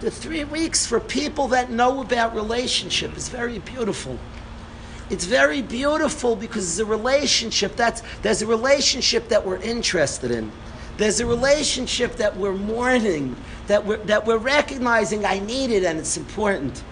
[0.00, 4.18] The three weeks for people that know about relationship is very beautiful.
[5.10, 10.50] It's very beautiful because it's a relationship that's there's a relationship that we're interested in.
[10.98, 13.36] There's a relationship that we're mourning,
[13.68, 16.82] that we're, that we're recognizing I need it and it's important.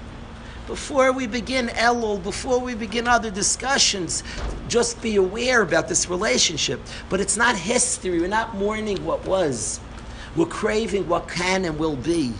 [0.69, 4.23] Before we begin Elul, before we begin other discussions,
[4.69, 6.81] just be aware about this relationship.
[7.09, 8.21] But it's not history.
[8.21, 9.81] We're not mourning what was.
[10.37, 12.33] We're craving what can and will be.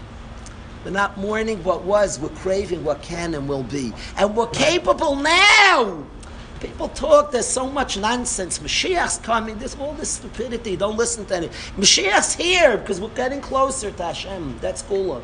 [0.85, 2.21] We're not mourning what was.
[2.21, 3.93] We're craving what can and will be.
[4.17, 6.07] And we're capable now.
[6.61, 8.59] People talk, there's so much nonsense.
[8.59, 10.77] Mashiach's coming, there's all this stupidity.
[10.77, 11.49] Don't listen to any.
[11.77, 14.59] Mashiach's here because we're getting closer to Hashem.
[14.61, 15.23] That's Geulah.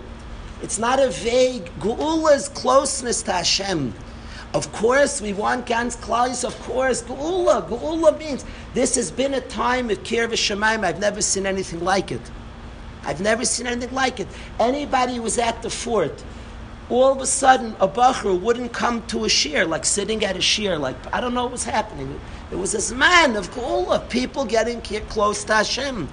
[0.62, 1.64] It's not a vague.
[1.80, 3.94] Geulah's closeness to Hashem.
[4.54, 7.02] Of course, we want Gans Klaus, of course.
[7.02, 7.66] Geulah.
[7.68, 10.84] Geulah means this has been a time of Kir Shemaim.
[10.84, 12.20] I've never seen anything like it.
[13.04, 14.28] I've never seen anything like it.
[14.60, 16.22] Anybody who was at the fort,
[16.90, 20.40] all of a sudden a bacher wouldn't come to a shiur, like sitting at a
[20.40, 22.20] shiur, like I don't know what was happening.
[22.50, 26.08] It was this man of Geulah, people getting close to Hashem.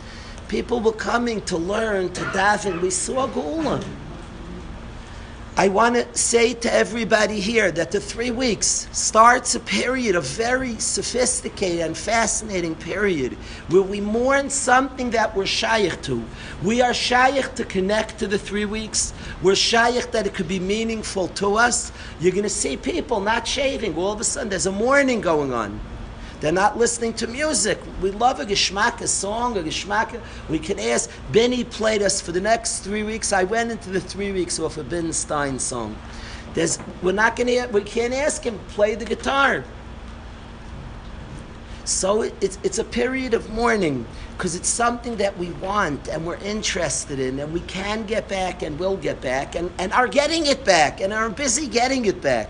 [0.47, 2.81] People were coming to learn, to daven.
[2.81, 3.83] We saw Geulah.
[5.59, 10.21] I want to say to everybody here that the three weeks starts a period, a
[10.21, 13.33] very sophisticated and fascinating period,
[13.67, 16.23] where we mourn something that we're shaykh to.
[16.63, 19.13] We are shaykh to connect to the three weeks.
[19.41, 21.91] We're shaykh that it could be meaningful to us.
[22.21, 23.97] You're going to see people not shaving.
[23.97, 25.81] All of a sudden, there's a mourning going on.
[26.39, 27.79] They're not listening to music.
[28.01, 30.21] We love a geschmack, a song, a geschmack.
[30.47, 31.09] We can ask.
[31.31, 33.33] Benny played us for the next three weeks.
[33.33, 35.97] I went into the three weeks off a Ben Stein song.
[36.53, 37.67] There's, we're not to.
[37.71, 39.65] We can't ask him play the guitar.
[41.83, 44.05] So it, it's, it's a period of mourning
[44.37, 48.61] because it's something that we want and we're interested in and we can get back
[48.61, 52.21] and will get back and, and are getting it back and are busy getting it
[52.21, 52.49] back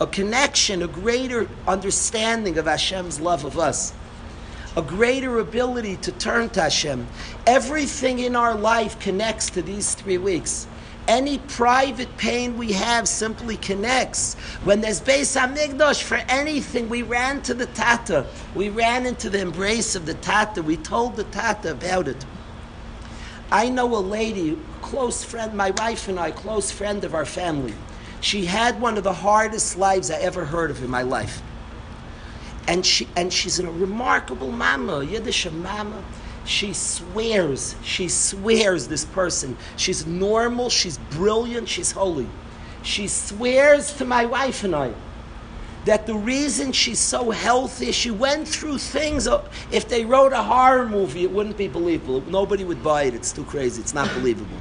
[0.00, 3.92] a connection, a greater understanding of Hashem's love of us,
[4.76, 7.06] a greater ability to turn to Hashem.
[7.46, 10.68] Everything in our life connects to these three weeks.
[11.08, 14.34] Any private pain we have simply connects.
[14.64, 18.26] When there's Beis Hamikdash for anything, we ran to the Tata.
[18.54, 20.62] We ran into the embrace of the Tata.
[20.62, 22.26] We told the Tata about it.
[23.50, 27.72] I know a lady, close friend, my wife and I, close friend of our family.
[28.20, 31.42] She had one of the hardest lives I ever heard of in my life.
[32.66, 36.02] And, she, and she's a remarkable mama, Yiddish mama.
[36.44, 39.56] She swears, she swears this person.
[39.76, 42.28] She's normal, she's brilliant, she's holy.
[42.82, 44.94] She swears to my wife and I
[45.88, 49.26] that the reason she's so healthy, she went through things.
[49.26, 52.22] Uh, if they wrote a horror movie, it wouldn't be believable.
[52.28, 53.14] Nobody would buy it.
[53.14, 53.80] It's too crazy.
[53.80, 54.58] It's not believable.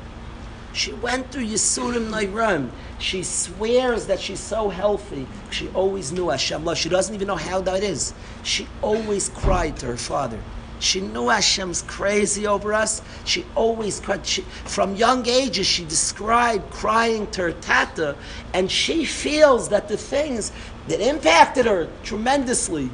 [0.71, 2.69] She went through Yisurim Nairam.
[2.99, 5.27] She swears that she's so healthy.
[5.51, 6.77] She always knew Hashem love.
[6.77, 8.13] She doesn't even know how that is.
[8.43, 10.39] She always cried to her father.
[10.79, 13.01] She knew Hashem's crazy over us.
[13.25, 14.25] She always cried.
[14.25, 18.15] She, from young ages, she described crying to her tata,
[18.53, 20.51] and she feels that the things
[20.87, 22.91] that impacted her tremendously.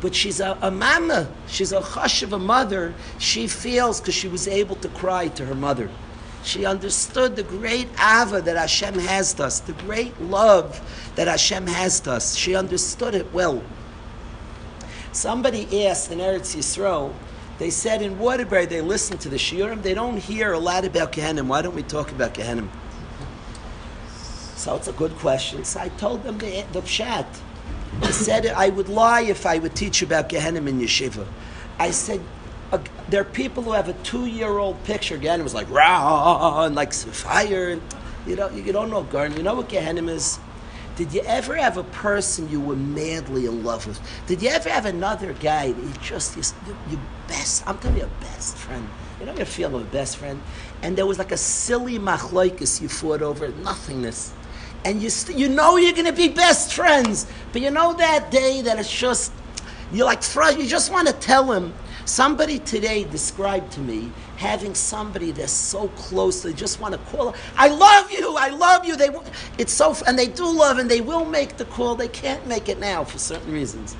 [0.00, 1.28] But she's a, a mama.
[1.48, 2.94] She's a hush of a mother.
[3.18, 5.90] She feels because she was able to cry to her mother.
[6.44, 10.80] She understood the great ava that Hashem has to us, the great love
[11.16, 12.36] that Hashem has to us.
[12.36, 13.62] She understood it well.
[15.12, 17.14] Somebody asked in Eretz Yisrael,
[17.58, 21.12] they said in Waterbury they listen to the shiurim, they don't hear a lot about
[21.12, 21.46] Gehenim.
[21.46, 22.68] Why don't we talk about Gehenim?
[24.56, 25.64] So it's a good question.
[25.64, 27.26] So I told them the, the pshat.
[28.00, 31.26] They said I would lie if I would teach about Gehenim in yeshiva.
[31.78, 32.20] I said
[32.72, 35.16] a, there are people who have a two-year-old picture.
[35.20, 37.70] It was like rah and like fire.
[37.70, 37.82] And,
[38.26, 39.36] you know, you don't know garden.
[39.36, 40.38] You know what Gehenim is?
[40.96, 44.00] Did you ever have a person you were madly in love with?
[44.26, 47.66] Did you ever have another guy that you just you, your best?
[47.66, 48.88] I'm telling you, a best friend.
[49.18, 50.40] You know your feeling of a best friend,
[50.82, 54.32] and there was like a silly machloikus you fought over nothingness,
[54.84, 58.62] and you st- you know you're to be best friends, but you know that day
[58.62, 59.32] that it's just
[59.92, 60.22] you're like
[60.58, 61.72] you just want to tell him
[62.06, 67.34] Somebody today described to me having somebody they're so close they just want to call.
[67.56, 68.36] I love you.
[68.36, 68.96] I love you.
[68.96, 69.10] They
[69.58, 71.94] it's so and they do love and they will make the call.
[71.94, 73.96] They can't make it now for certain reasons.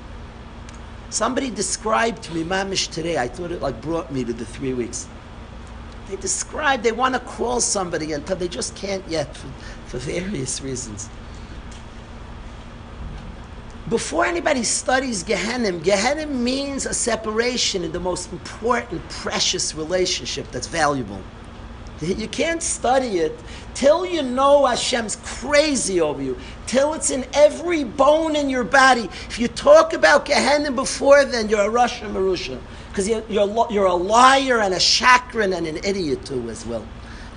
[1.09, 3.17] Somebody described to me mamish today.
[3.17, 5.07] I thought it like brought me to the three weeks.
[6.07, 9.47] they describe they want to call somebody until they just can't yet for,
[9.87, 11.09] for various reasons.
[13.89, 20.65] Before anybody studies Gehenim, Gehenim means a separation in the most important, precious relationship that's
[20.65, 21.21] valuable.
[22.01, 23.39] You can't study it
[23.75, 29.07] till you know Hashem's crazy over you, till it's in every bone in your body.
[29.27, 32.59] If you talk about Gehenna before then, you're a rasha merusha.
[32.89, 36.85] Because you're, you're, you're, a liar and a chakran and an idiot too as well.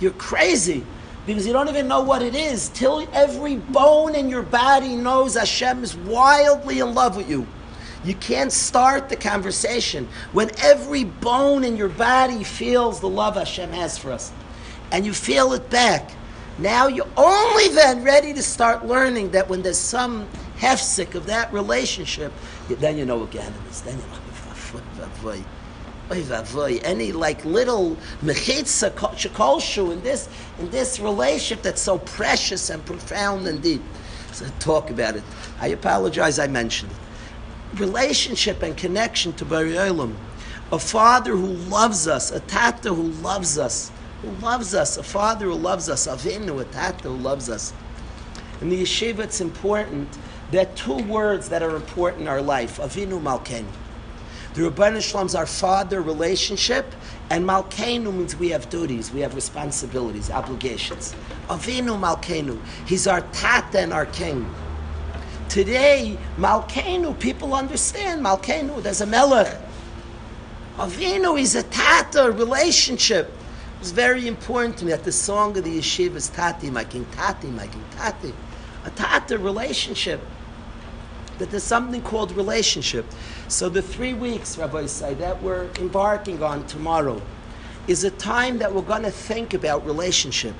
[0.00, 0.84] You're crazy
[1.28, 5.34] because you don't even know what it is till every bone in your body knows
[5.34, 7.46] Hashem is wildly in love with you.
[8.02, 13.72] You can't start the conversation when every bone in your body feels the love Hashem
[13.72, 14.32] has for us
[14.90, 16.10] and you feel it back.
[16.56, 20.26] Now you're only then ready to start learning that when there's some
[20.56, 22.32] hefsik of that relationship,
[22.70, 23.82] then you know is.
[23.82, 25.44] Then you know,
[26.10, 30.28] any like little mechitza shekolshu in this
[30.58, 33.82] in this relationship that's so precious and profound and deep.
[34.32, 35.22] So talk about it.
[35.60, 36.38] I apologize.
[36.38, 37.80] I mentioned it.
[37.80, 40.14] Relationship and connection to Borei Olam.
[40.70, 43.90] A father who loves us, a tata who loves us,
[44.22, 47.72] who loves us, a father who loves us, Avinu, a tata who loves us.
[48.60, 50.08] In the yeshiva, it's important.
[50.50, 53.66] There are two words that are important in our life: Avinu Malkenu.
[54.58, 56.92] The Rabban Shalom's our father relationship,
[57.30, 61.14] and Malkenu means we have duties, we have responsibilities, obligations.
[61.46, 64.52] Avinu Malkenu, he's our tata and our king.
[65.48, 68.82] Today, Malkenu, people understand Malkenu.
[68.82, 69.56] There's a melech.
[70.76, 73.30] Avinu is a tata relationship.
[73.78, 77.06] It's very important to me that the song of the yeshiva is Tati, my king,
[77.12, 78.34] Tati, my king, Tati.
[78.84, 80.20] A Tata relationship.
[81.38, 83.06] That there's something called relationship.
[83.48, 87.22] So the three weeks, Rabbi say, that we're embarking on tomorrow
[87.86, 90.54] is a time that we're going to think about relationship.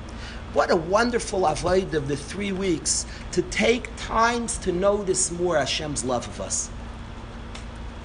[0.53, 6.03] What a wonderful avodah of the three weeks to take times to notice more Hashem's
[6.03, 6.71] love of us.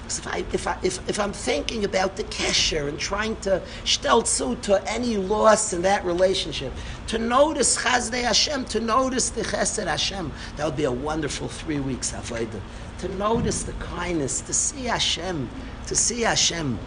[0.05, 4.61] If, I, if, I, if, if I'm thinking about the kesher and trying to stelzu
[4.61, 6.71] to any loss in that relationship,
[7.07, 11.79] to notice chasdei Hashem, to notice the chesed Hashem, that would be a wonderful three
[11.79, 12.61] weeks avodah.
[12.99, 15.49] To notice the kindness, to see Hashem,
[15.87, 16.79] to see Hashem.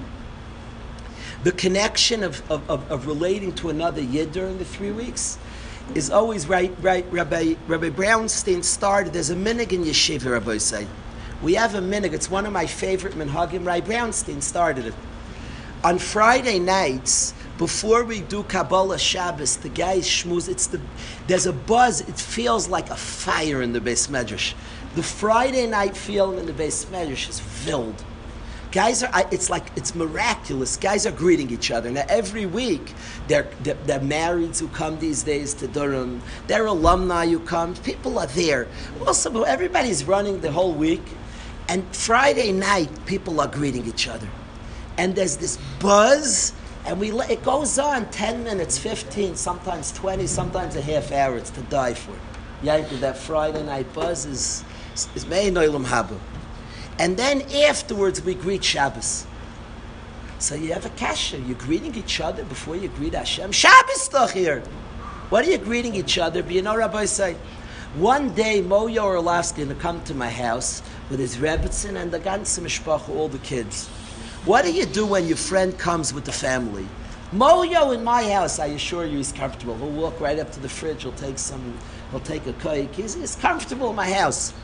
[1.45, 5.39] The connection of, of, of, of relating to another yid during the three weeks
[5.95, 6.75] is always right.
[6.81, 9.13] Right, Rabbi Rabbi Brownstein started.
[9.13, 10.87] There's a minhag in yeshiva, Rabbi say.
[11.43, 12.13] We have a minhag.
[12.13, 13.65] It's one of my favorite minhagim.
[13.65, 14.95] Rabbi Brownstein started it.
[15.85, 20.49] On Friday nights, before we do Kabbalah Shabbos, the guys shmooze.
[20.49, 20.81] It's the
[21.29, 22.01] there's a buzz.
[22.01, 24.55] It feels like a fire in the beis medrash.
[24.99, 28.05] The Friday night feeling in the beis medrash is filled.
[28.73, 29.29] Guys are.
[29.31, 30.77] It's like it's miraculous.
[30.77, 32.05] Guys are greeting each other now.
[32.09, 32.95] Every week,
[33.29, 36.21] they're they're, they're marrieds who come these days to Durham.
[36.49, 37.77] They're alumni who come.
[37.77, 38.67] People are there.
[39.07, 41.07] Also, everybody's running the whole week.
[41.69, 44.29] And Friday night, people are greeting each other.
[44.97, 46.53] And there's this buzz,
[46.87, 51.37] and we let, it goes on 10 minutes, 15, sometimes 20, sometimes a half hour.
[51.37, 52.15] It's to die for.
[52.61, 54.65] Yeah, that Friday night buzz is,
[55.15, 56.19] is Mein Olam Habu.
[56.99, 59.27] And then afterwards, we greet Shabbos.
[60.41, 61.39] So you have a kasha.
[61.39, 63.53] You're greeting each other before you greet Hashem.
[63.53, 64.63] Shabbos toch here.
[65.31, 66.43] What are you greeting each other?
[66.43, 67.37] But you know, Rabbi say,
[67.97, 72.59] one day Moyo Orlovsky to come to my house with his Rebbitzin and the ganze
[72.61, 73.89] Mishpacha, all the kids.
[74.45, 76.87] What do you do when your friend comes with the family?
[77.33, 79.77] Moyo in my house, I assure you, he's comfortable.
[79.77, 81.03] He'll walk right up to the fridge.
[81.03, 81.75] He'll take some.
[82.11, 82.95] He'll take a cake.
[82.95, 84.55] He's, he's comfortable in my house.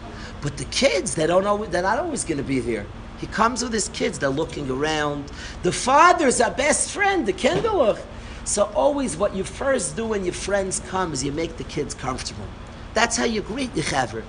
[0.45, 1.65] But the kids, they don't know.
[1.65, 2.85] They're not always going to be there.
[3.19, 4.19] He comes with his kids.
[4.19, 5.33] They're looking around.
[5.63, 7.99] The father's our best friend, the kinderlich.
[8.45, 11.95] So always, what you first do when your friends come is you make the kids
[11.95, 12.45] comfortable.
[12.93, 14.23] That's how you greet your chaver.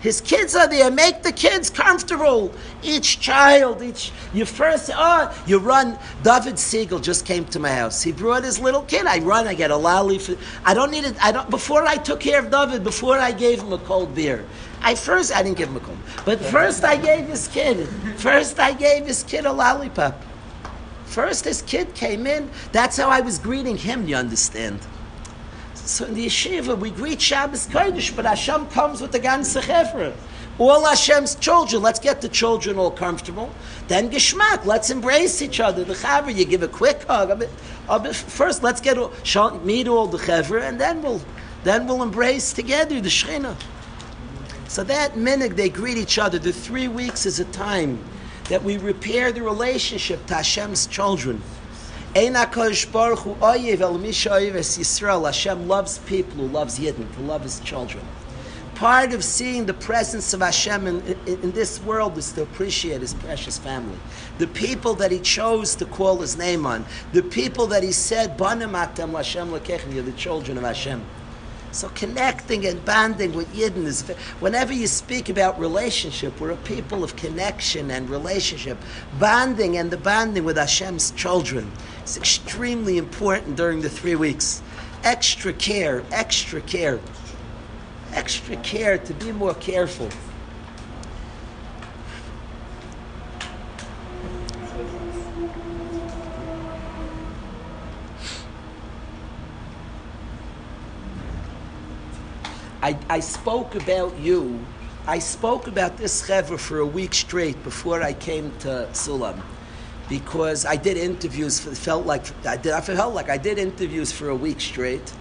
[0.00, 0.90] His kids are there.
[0.90, 2.52] Make the kids comfortable.
[2.82, 4.90] Each child, each you first.
[4.94, 5.98] Oh, you run.
[6.22, 8.02] David Siegel just came to my house.
[8.02, 9.06] He brought his little kid.
[9.06, 9.48] I run.
[9.48, 10.18] I get a lolly.
[10.18, 11.16] For, I don't need it.
[11.24, 11.50] I don't.
[11.50, 14.44] Before I took care of David, before I gave him a cold beer,
[14.82, 17.88] I first I didn't give him a cold, but first I gave his kid.
[18.16, 20.22] First I gave his kid a lollipop.
[21.06, 22.48] First his kid came in.
[22.70, 24.06] That's how I was greeting him.
[24.06, 24.78] You understand?
[25.88, 30.12] So in the yeshiva, we greet Shabbos Kodesh, but Hashem comes with the ganze chevra.
[30.58, 33.50] All Hashem's children, let's get the children all comfortable.
[33.86, 35.84] Then Geshmak, let's embrace each other.
[35.84, 37.38] The Chevra, you give a quick hug.
[37.38, 37.48] Bit,
[37.88, 39.12] a bit, first, let's get all,
[39.60, 41.22] meet all the Chevra, and then we'll,
[41.64, 43.56] then we'll embrace together the Shechina.
[44.68, 46.38] So that minute they greet each other.
[46.38, 47.98] The three weeks is a time
[48.50, 51.40] that we repair the relationship to Hashem's children.
[52.16, 55.26] Ein HaKadosh Baruch Hu oyev el misha oyev es Yisrael.
[55.26, 58.02] Hashem loves people who loves Yidden, to love his children.
[58.74, 63.02] Part of seeing the presence of Hashem in, in, in this world is to appreciate
[63.02, 63.98] his precious family.
[64.38, 66.86] The people that he chose to call his name on.
[67.12, 71.04] The people that he said, Banim atem Hashem lekechem, you're the children of Hashem.
[71.70, 74.02] So connecting and bonding with Yidden is,
[74.40, 78.78] whenever you speak about relationship, we're a people of connection and relationship.
[79.18, 81.70] Bonding and the bonding with Hashem's children
[82.04, 84.62] is extremely important during the three weeks.
[85.04, 87.00] Extra care, extra care,
[88.12, 90.08] extra care to be more careful.
[102.82, 104.64] I, I spoke about you.
[105.06, 109.42] I spoke about this chevra for a week straight before I came to Sulam,
[110.08, 111.58] because I did interviews.
[111.58, 112.72] For, felt like I did.
[112.72, 115.12] I felt like I did interviews for a week straight,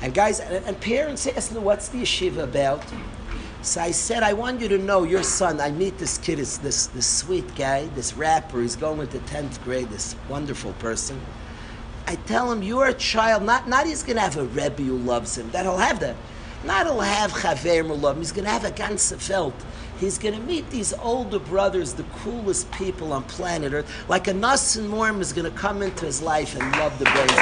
[0.00, 2.84] and guys and, and parents asked me, "What's the yeshiva about?"
[3.62, 5.60] So I said, "I want you to know your son.
[5.60, 6.38] I meet this kid.
[6.38, 8.60] Is this this sweet guy, this rapper.
[8.60, 9.88] He's going into tenth grade.
[9.88, 11.20] This wonderful person."
[12.06, 13.42] I tell him, "You're a child.
[13.42, 15.50] Not not he's going to have a rebbe who loves him.
[15.50, 16.16] That he'll have that."
[16.64, 19.54] Not he'll have Chaver Mulam, he's going to have a ganze felt.
[19.98, 24.08] He's going to meet these older brothers, the coolest people on planet Earth.
[24.08, 27.32] Like a Nassim Morm is going to come into his life and love the Blazer.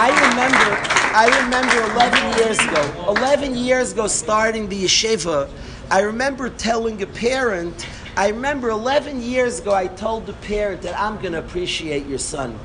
[0.00, 0.70] I remember,
[1.14, 5.50] I remember 11 years ago, 11 years ago starting the yeshiva,
[5.90, 7.86] I remember telling a parent,
[8.16, 12.18] I remember 11 years ago I told the parent that I'm going to appreciate your
[12.18, 12.58] son.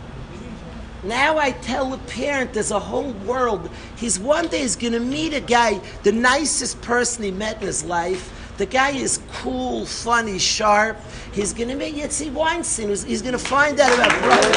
[1.03, 3.69] Now I tell a parent there's a whole world.
[3.97, 7.67] He's one day he's going to meet a guy, the nicest person he met in
[7.67, 8.39] his life.
[8.57, 10.97] The guy is cool, funny, sharp.
[11.33, 12.89] He's going to meet Yitzi Weinstein.
[12.89, 14.55] He's, he's going to find out about brothers.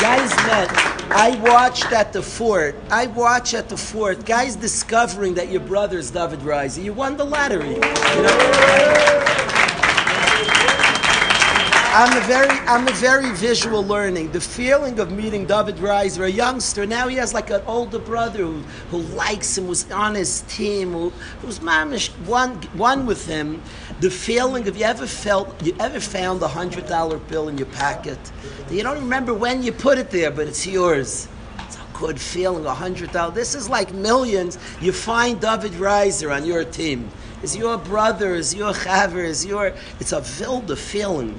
[0.00, 0.92] Guys met.
[1.14, 2.74] I watched at the fort.
[2.90, 4.24] I watch at the fort.
[4.24, 6.82] Guys discovering that your brother's David Reiser.
[6.82, 7.74] You won the lottery.
[7.74, 9.61] You know?
[11.94, 14.32] I'm a very, I'm a very visual learning.
[14.32, 18.38] The feeling of meeting David Reiser, a youngster, now he has like an older brother
[18.38, 21.10] who, who likes him, who's on his team, who,
[21.42, 23.60] who's mamish, one, one with him.
[24.00, 27.66] The feeling of you ever felt, you ever found a hundred dollar bill in your
[27.66, 28.18] pocket?
[28.70, 31.28] You don't remember when you put it there, but it's yours.
[31.58, 33.34] It's a good feeling, a hundred dollars.
[33.34, 34.56] This is like millions.
[34.80, 37.10] You find David Reiser on your team.
[37.42, 41.38] Is your brother, is your chaver, is your, it's a wilde feeling.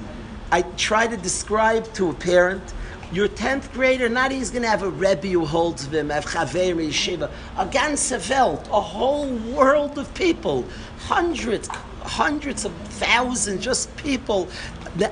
[0.50, 2.62] I try to describe to a parent,
[3.12, 6.88] your 10th grader, not he's going to have a Rebbe who holds him, have Chaveri,
[6.88, 10.64] Yeshiva, a ganze a whole world of people,
[10.98, 11.68] hundreds,
[12.02, 14.48] hundreds of thousands, just people.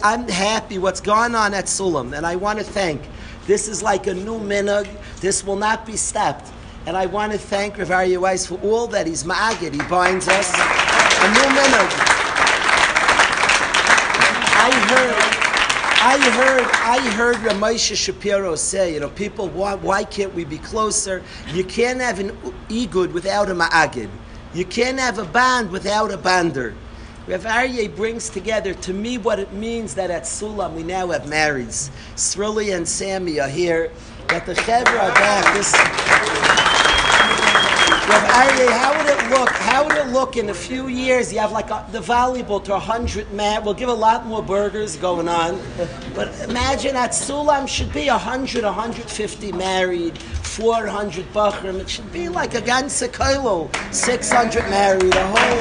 [0.02, 3.02] I'm happy what's going on at Sulam, and I want to thank.
[3.46, 4.88] This is like a new minhag.
[5.20, 6.52] This will not be stopped.
[6.86, 9.72] And I want to thank Rav Aryeh Weiss for all that he's ma'agid.
[9.72, 10.52] He binds us.
[10.54, 11.90] A new minhag.
[14.54, 15.21] I heard
[16.04, 20.58] I heard, I heard Ramesha Shapiro say, you know, people, why, why can't we be
[20.58, 21.22] closer?
[21.54, 22.30] You can't have an
[22.68, 24.10] igud without a ma'agid.
[24.52, 26.74] You can't have a band without a bander.
[27.28, 31.22] Rav Aryeh brings together, to me, what it means that at Sulam we now have
[31.22, 31.90] marrieds.
[32.16, 33.92] Srili and Sammy are here,
[34.26, 35.54] that the Chevra are back.
[35.54, 36.71] This,
[38.12, 39.48] Rav Aryeh, how would it look?
[39.48, 41.32] How would it look in a few years?
[41.32, 43.64] You have like a, the volleyball to hundred man.
[43.64, 45.58] We'll give a lot more burgers going on,
[46.14, 51.80] but imagine at Sulam should be 100, 150 married, 400 bachrim.
[51.80, 55.58] It should be like a ganze koilo, 600 married, a whole.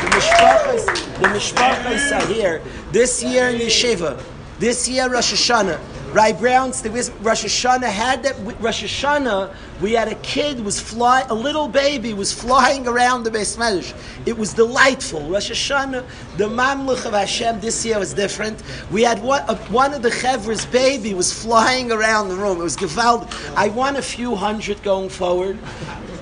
[0.00, 0.86] The mishpachas,
[1.20, 4.18] the mishpachas are here this year in yeshiva.
[4.58, 5.78] This year Rosh Hashanah.
[6.12, 6.90] Rai Brown's the
[7.20, 9.54] Rosh Hashanah had that Rosh Hashanah.
[9.82, 13.94] We had a kid was fly, a little baby was flying around the Beis Medrash.
[14.24, 15.20] It was delightful.
[15.28, 16.04] Rosh Hashanah,
[16.38, 18.62] the Mamluch of Hashem this year was different.
[18.90, 22.58] We had one, uh, one of the Chevra's baby was flying around the room.
[22.58, 23.30] It was gewalt.
[23.54, 25.58] I won a few hundred going forward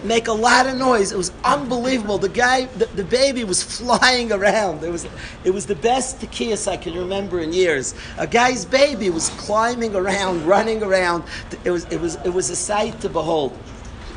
[0.07, 1.13] make a lot of noise.
[1.13, 2.19] It was unbelievable.
[2.19, 4.83] The guy, the, the baby was flying around.
[4.83, 5.07] It was,
[5.45, 7.95] it was the best tekias I can remember in years.
[8.19, 11.25] A guy's baby was climbing around, running around.
[11.65, 13.57] It was, it was, it was a sight to behold.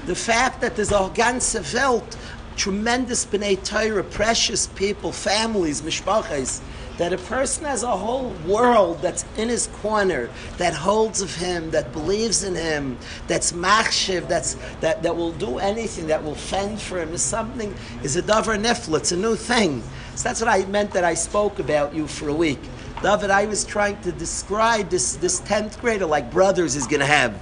[0.05, 2.17] The fact that there's a ganze Welt
[2.55, 6.61] tremendous b'nei Torah, precious people, families, mishpachas,
[6.99, 11.71] that a person has a whole world that's in his corner, that holds of him,
[11.71, 16.79] that believes in him, that's machshiv, that's, that, that will do anything, that will fend
[16.79, 17.73] for him, is something,
[18.03, 19.81] is a davar nifla, it's a new thing.
[20.15, 22.59] So that's what I meant that I spoke about you for a week.
[23.01, 27.05] David, I was trying to describe this, this 10th grader like brothers is going to
[27.05, 27.41] have.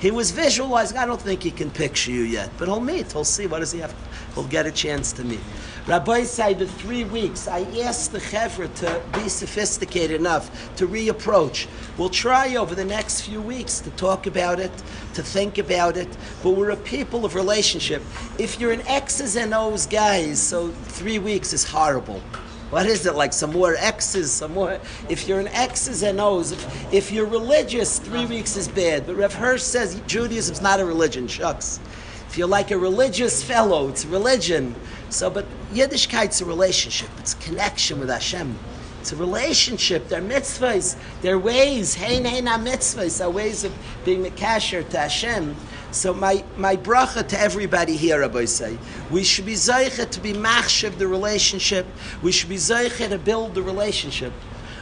[0.00, 0.98] He was visualizing.
[0.98, 3.10] I don't think he can picture you yet, but he'll meet.
[3.10, 3.46] He'll see.
[3.46, 3.94] What does he have?
[4.34, 5.40] He'll get a chance to meet.
[5.88, 11.66] Rabbi said the three weeks, I asked the chevra to be sophisticated enough to reapproach.
[11.96, 14.70] We'll try over the next few weeks to talk about it,
[15.14, 18.02] to think about it, but we're a people of relationship.
[18.38, 22.20] If you're an X's and O's guys, so three weeks is horrible.
[22.68, 23.32] What is it like?
[23.32, 24.78] Some more X's, some more.
[25.08, 29.06] If you're an X's and O's, if, if you're religious, three weeks is bad.
[29.06, 31.26] But Rev Hirsch says Judaism's not a religion.
[31.28, 31.80] Shucks.
[32.28, 34.74] If you're like a religious fellow, it's religion.
[35.10, 37.08] So, but Yiddishkeit's a relationship.
[37.18, 38.58] It's connection with Hashem.
[39.00, 40.08] It's a relationship.
[40.08, 40.96] They're mitzvahs.
[41.22, 41.94] They're ways.
[41.94, 43.24] Hein hein mitzvahs.
[43.24, 43.72] Are ways of
[44.04, 45.56] being a kasher to Hashem.
[45.90, 48.76] So my, my bracha to everybody here, Rabbi say,
[49.10, 51.86] we should be zeicha to be machshiv the relationship.
[52.22, 54.32] We should be zeicha to build the relationship.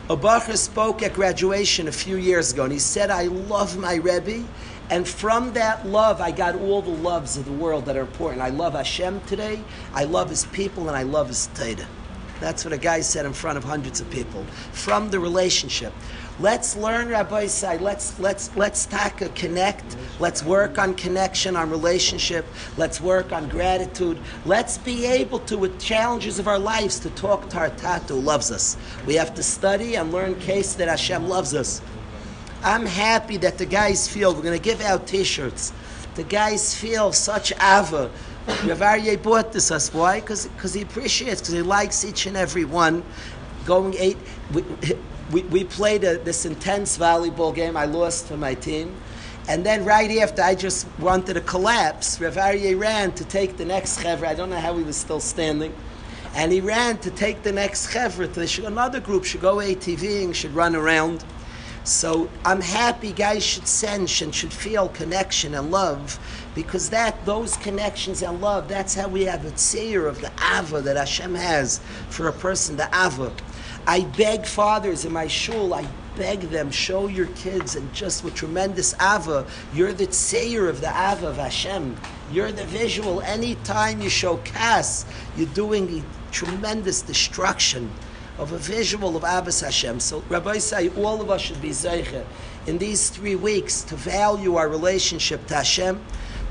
[0.08, 3.94] A bacher spoke at graduation a few years ago, and he said, "I love my
[3.96, 4.44] Rebbe,
[4.90, 8.42] and from that love, I got all the loves of the world that are important.
[8.42, 9.62] I love Hashem today.
[9.94, 11.86] I love His people, and I love His Torah."
[12.40, 14.44] That's what a guy said in front of hundreds of people.
[14.72, 15.92] From the relationship.
[16.38, 17.78] Let's learn, Rabbi Say.
[17.78, 19.96] Let's let's let's tack a connect.
[20.20, 22.44] Let's work on connection, on relationship.
[22.76, 24.18] Let's work on gratitude.
[24.44, 28.20] Let's be able to, with challenges of our lives, to talk to our Tatu who
[28.20, 28.76] loves us.
[29.06, 31.80] We have to study and learn case that Hashem loves us.
[32.62, 35.72] I'm happy that the guys feel we're going to give out T-shirts.
[36.14, 38.10] The guys feel such ava.
[38.64, 39.92] Rav Aryeh bought this us.
[39.92, 40.20] Why?
[40.20, 43.02] Because he appreciates, because he likes each and every one.
[43.64, 44.16] Going eight.
[44.52, 44.64] We,
[45.30, 47.76] we, we played a, this intense volleyball game.
[47.76, 48.94] I lost for my team.
[49.48, 53.64] And then right after I just wanted to collapse, Rav Aryeh ran to take the
[53.64, 54.28] next chevra.
[54.28, 55.74] I don't know how he was still standing.
[56.34, 58.32] And he ran to take the next chevra.
[58.32, 61.24] To another group should go ATVing, should run around.
[61.86, 66.18] So I'm happy guys should sense and should feel connection and love
[66.52, 70.80] because that those connections and love, that's how we have a tseir of the ava
[70.80, 71.78] that Hashem has
[72.08, 73.30] for a person, the ava.
[73.86, 78.34] I beg fathers in my shul, I beg them, show your kids, and just with
[78.34, 81.96] tremendous ava, you're the tseir of the ava of Hashem.
[82.32, 83.20] You're the visual.
[83.20, 85.06] Anytime you show kas,
[85.36, 87.92] you're doing tremendous destruction
[88.38, 90.00] of a visual of Ahavas Hashem.
[90.00, 92.24] So Rabbi say all of us should be zeicha
[92.66, 96.00] in these three weeks to value our relationship to Hashem,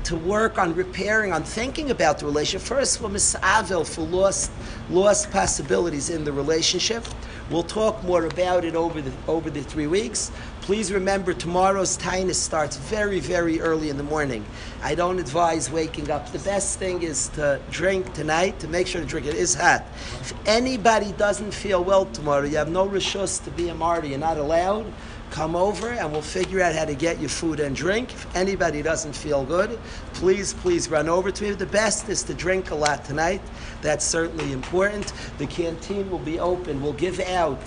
[0.04, 2.66] to work on repairing, on thinking about the relationship.
[2.66, 4.50] First, for misavel for lost
[4.90, 7.04] lost possibilities in the relationship.
[7.50, 10.32] We'll talk more about it over the over the three weeks.
[10.66, 14.44] Please remember tomorrow's taanis starts very, very early in the morning.
[14.82, 16.32] I don't advise waking up.
[16.32, 19.84] The best thing is to drink tonight, to make sure to drink it is hot.
[20.20, 24.18] If anybody doesn't feel well tomorrow, you have no rishus to be a martyr, you're
[24.18, 24.92] not allowed,
[25.30, 28.12] come over and we'll figure out how to get you food and drink.
[28.12, 29.78] If anybody doesn't feel good,
[30.14, 31.50] please, please run over to me.
[31.52, 33.40] The best is to drink a lot tonight.
[33.82, 35.12] That's certainly important.
[35.38, 36.82] The canteen will be open.
[36.82, 37.60] We'll give out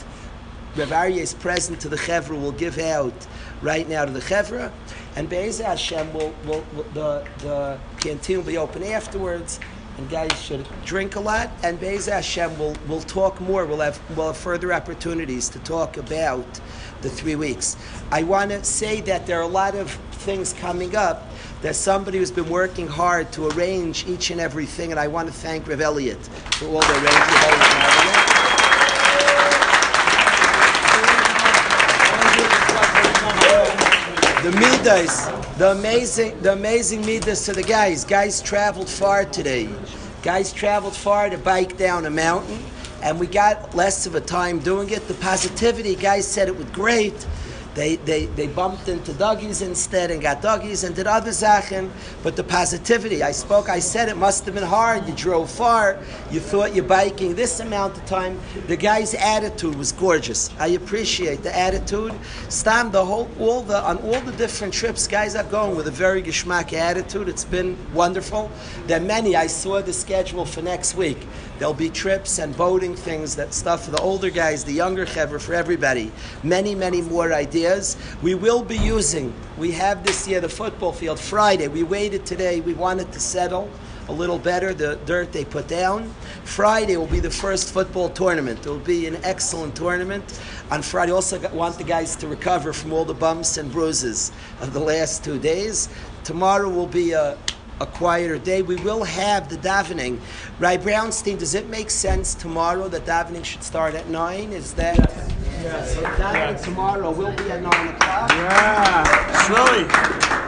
[0.76, 3.14] Rav Aryeh's present to the Chevra will give out
[3.62, 4.72] right now to the Chevra,
[5.16, 9.60] and Be'ez Hashem will, will, will, the, the canteen will be open afterwards,
[9.98, 14.00] and guys should drink a lot, and Be'ez Hashem will, will talk more, we'll have,
[14.16, 16.62] we'll have further opportunities to talk about
[17.02, 17.76] the three weeks.
[18.12, 21.30] I want to say that there are a lot of things coming up.
[21.62, 25.34] There's somebody who's been working hard to arrange each and everything, and I want to
[25.34, 26.20] thank Rev Elliott
[26.54, 28.59] for all the arrangements.
[34.42, 35.26] The midas,
[35.58, 38.06] the amazing, the amazing midas to the guys.
[38.06, 39.68] Guys traveled far today.
[40.24, 42.58] Guys traveled far to bike down a mountain,
[43.04, 45.06] and we got less of a time doing it.
[45.10, 47.28] The positivity, guys said it was great.
[47.80, 51.90] They, they, they bumped into doggies instead and got doggies and did other zachen.
[52.24, 55.08] But the positivity, I spoke, I said it must have been hard.
[55.08, 55.98] You drove far.
[56.30, 58.38] You thought you're biking this amount of time.
[58.68, 60.50] The guy's attitude was gorgeous.
[60.60, 62.12] I appreciate the attitude.
[62.50, 65.92] Stam, the whole, all the, on all the different trips, guys are going with a
[65.92, 67.30] very geschmack attitude.
[67.30, 68.52] It's been wonderful.
[68.88, 69.38] There are many.
[69.38, 71.26] I saw the schedule for next week.
[71.60, 75.42] There'll be trips and boating things, that stuff for the older guys, the younger chevra,
[75.42, 76.10] for everybody.
[76.42, 77.98] Many, many more ideas.
[78.22, 81.68] We will be using, we have this year the football field Friday.
[81.68, 83.70] We waited today, we wanted to settle
[84.08, 86.12] a little better, the dirt they put down.
[86.46, 88.66] Friday will be the first football tournament.
[88.66, 90.42] It will be an excellent tournament.
[90.72, 94.32] On Friday, also want the guys to recover from all the bumps and bruises
[94.62, 95.90] of the last two days.
[96.24, 97.38] Tomorrow will be a,
[97.82, 98.62] a quieter day.
[98.62, 100.20] We will have the davening.
[100.60, 104.52] Rai Brownstein, does it make sense tomorrow that davening should start at 9?
[104.52, 104.98] Is that?
[104.98, 105.96] Yes.
[105.96, 108.30] So davening tomorrow will be at 9 o'clock.
[108.32, 109.48] Yeah.
[109.48, 110.39] Shirley.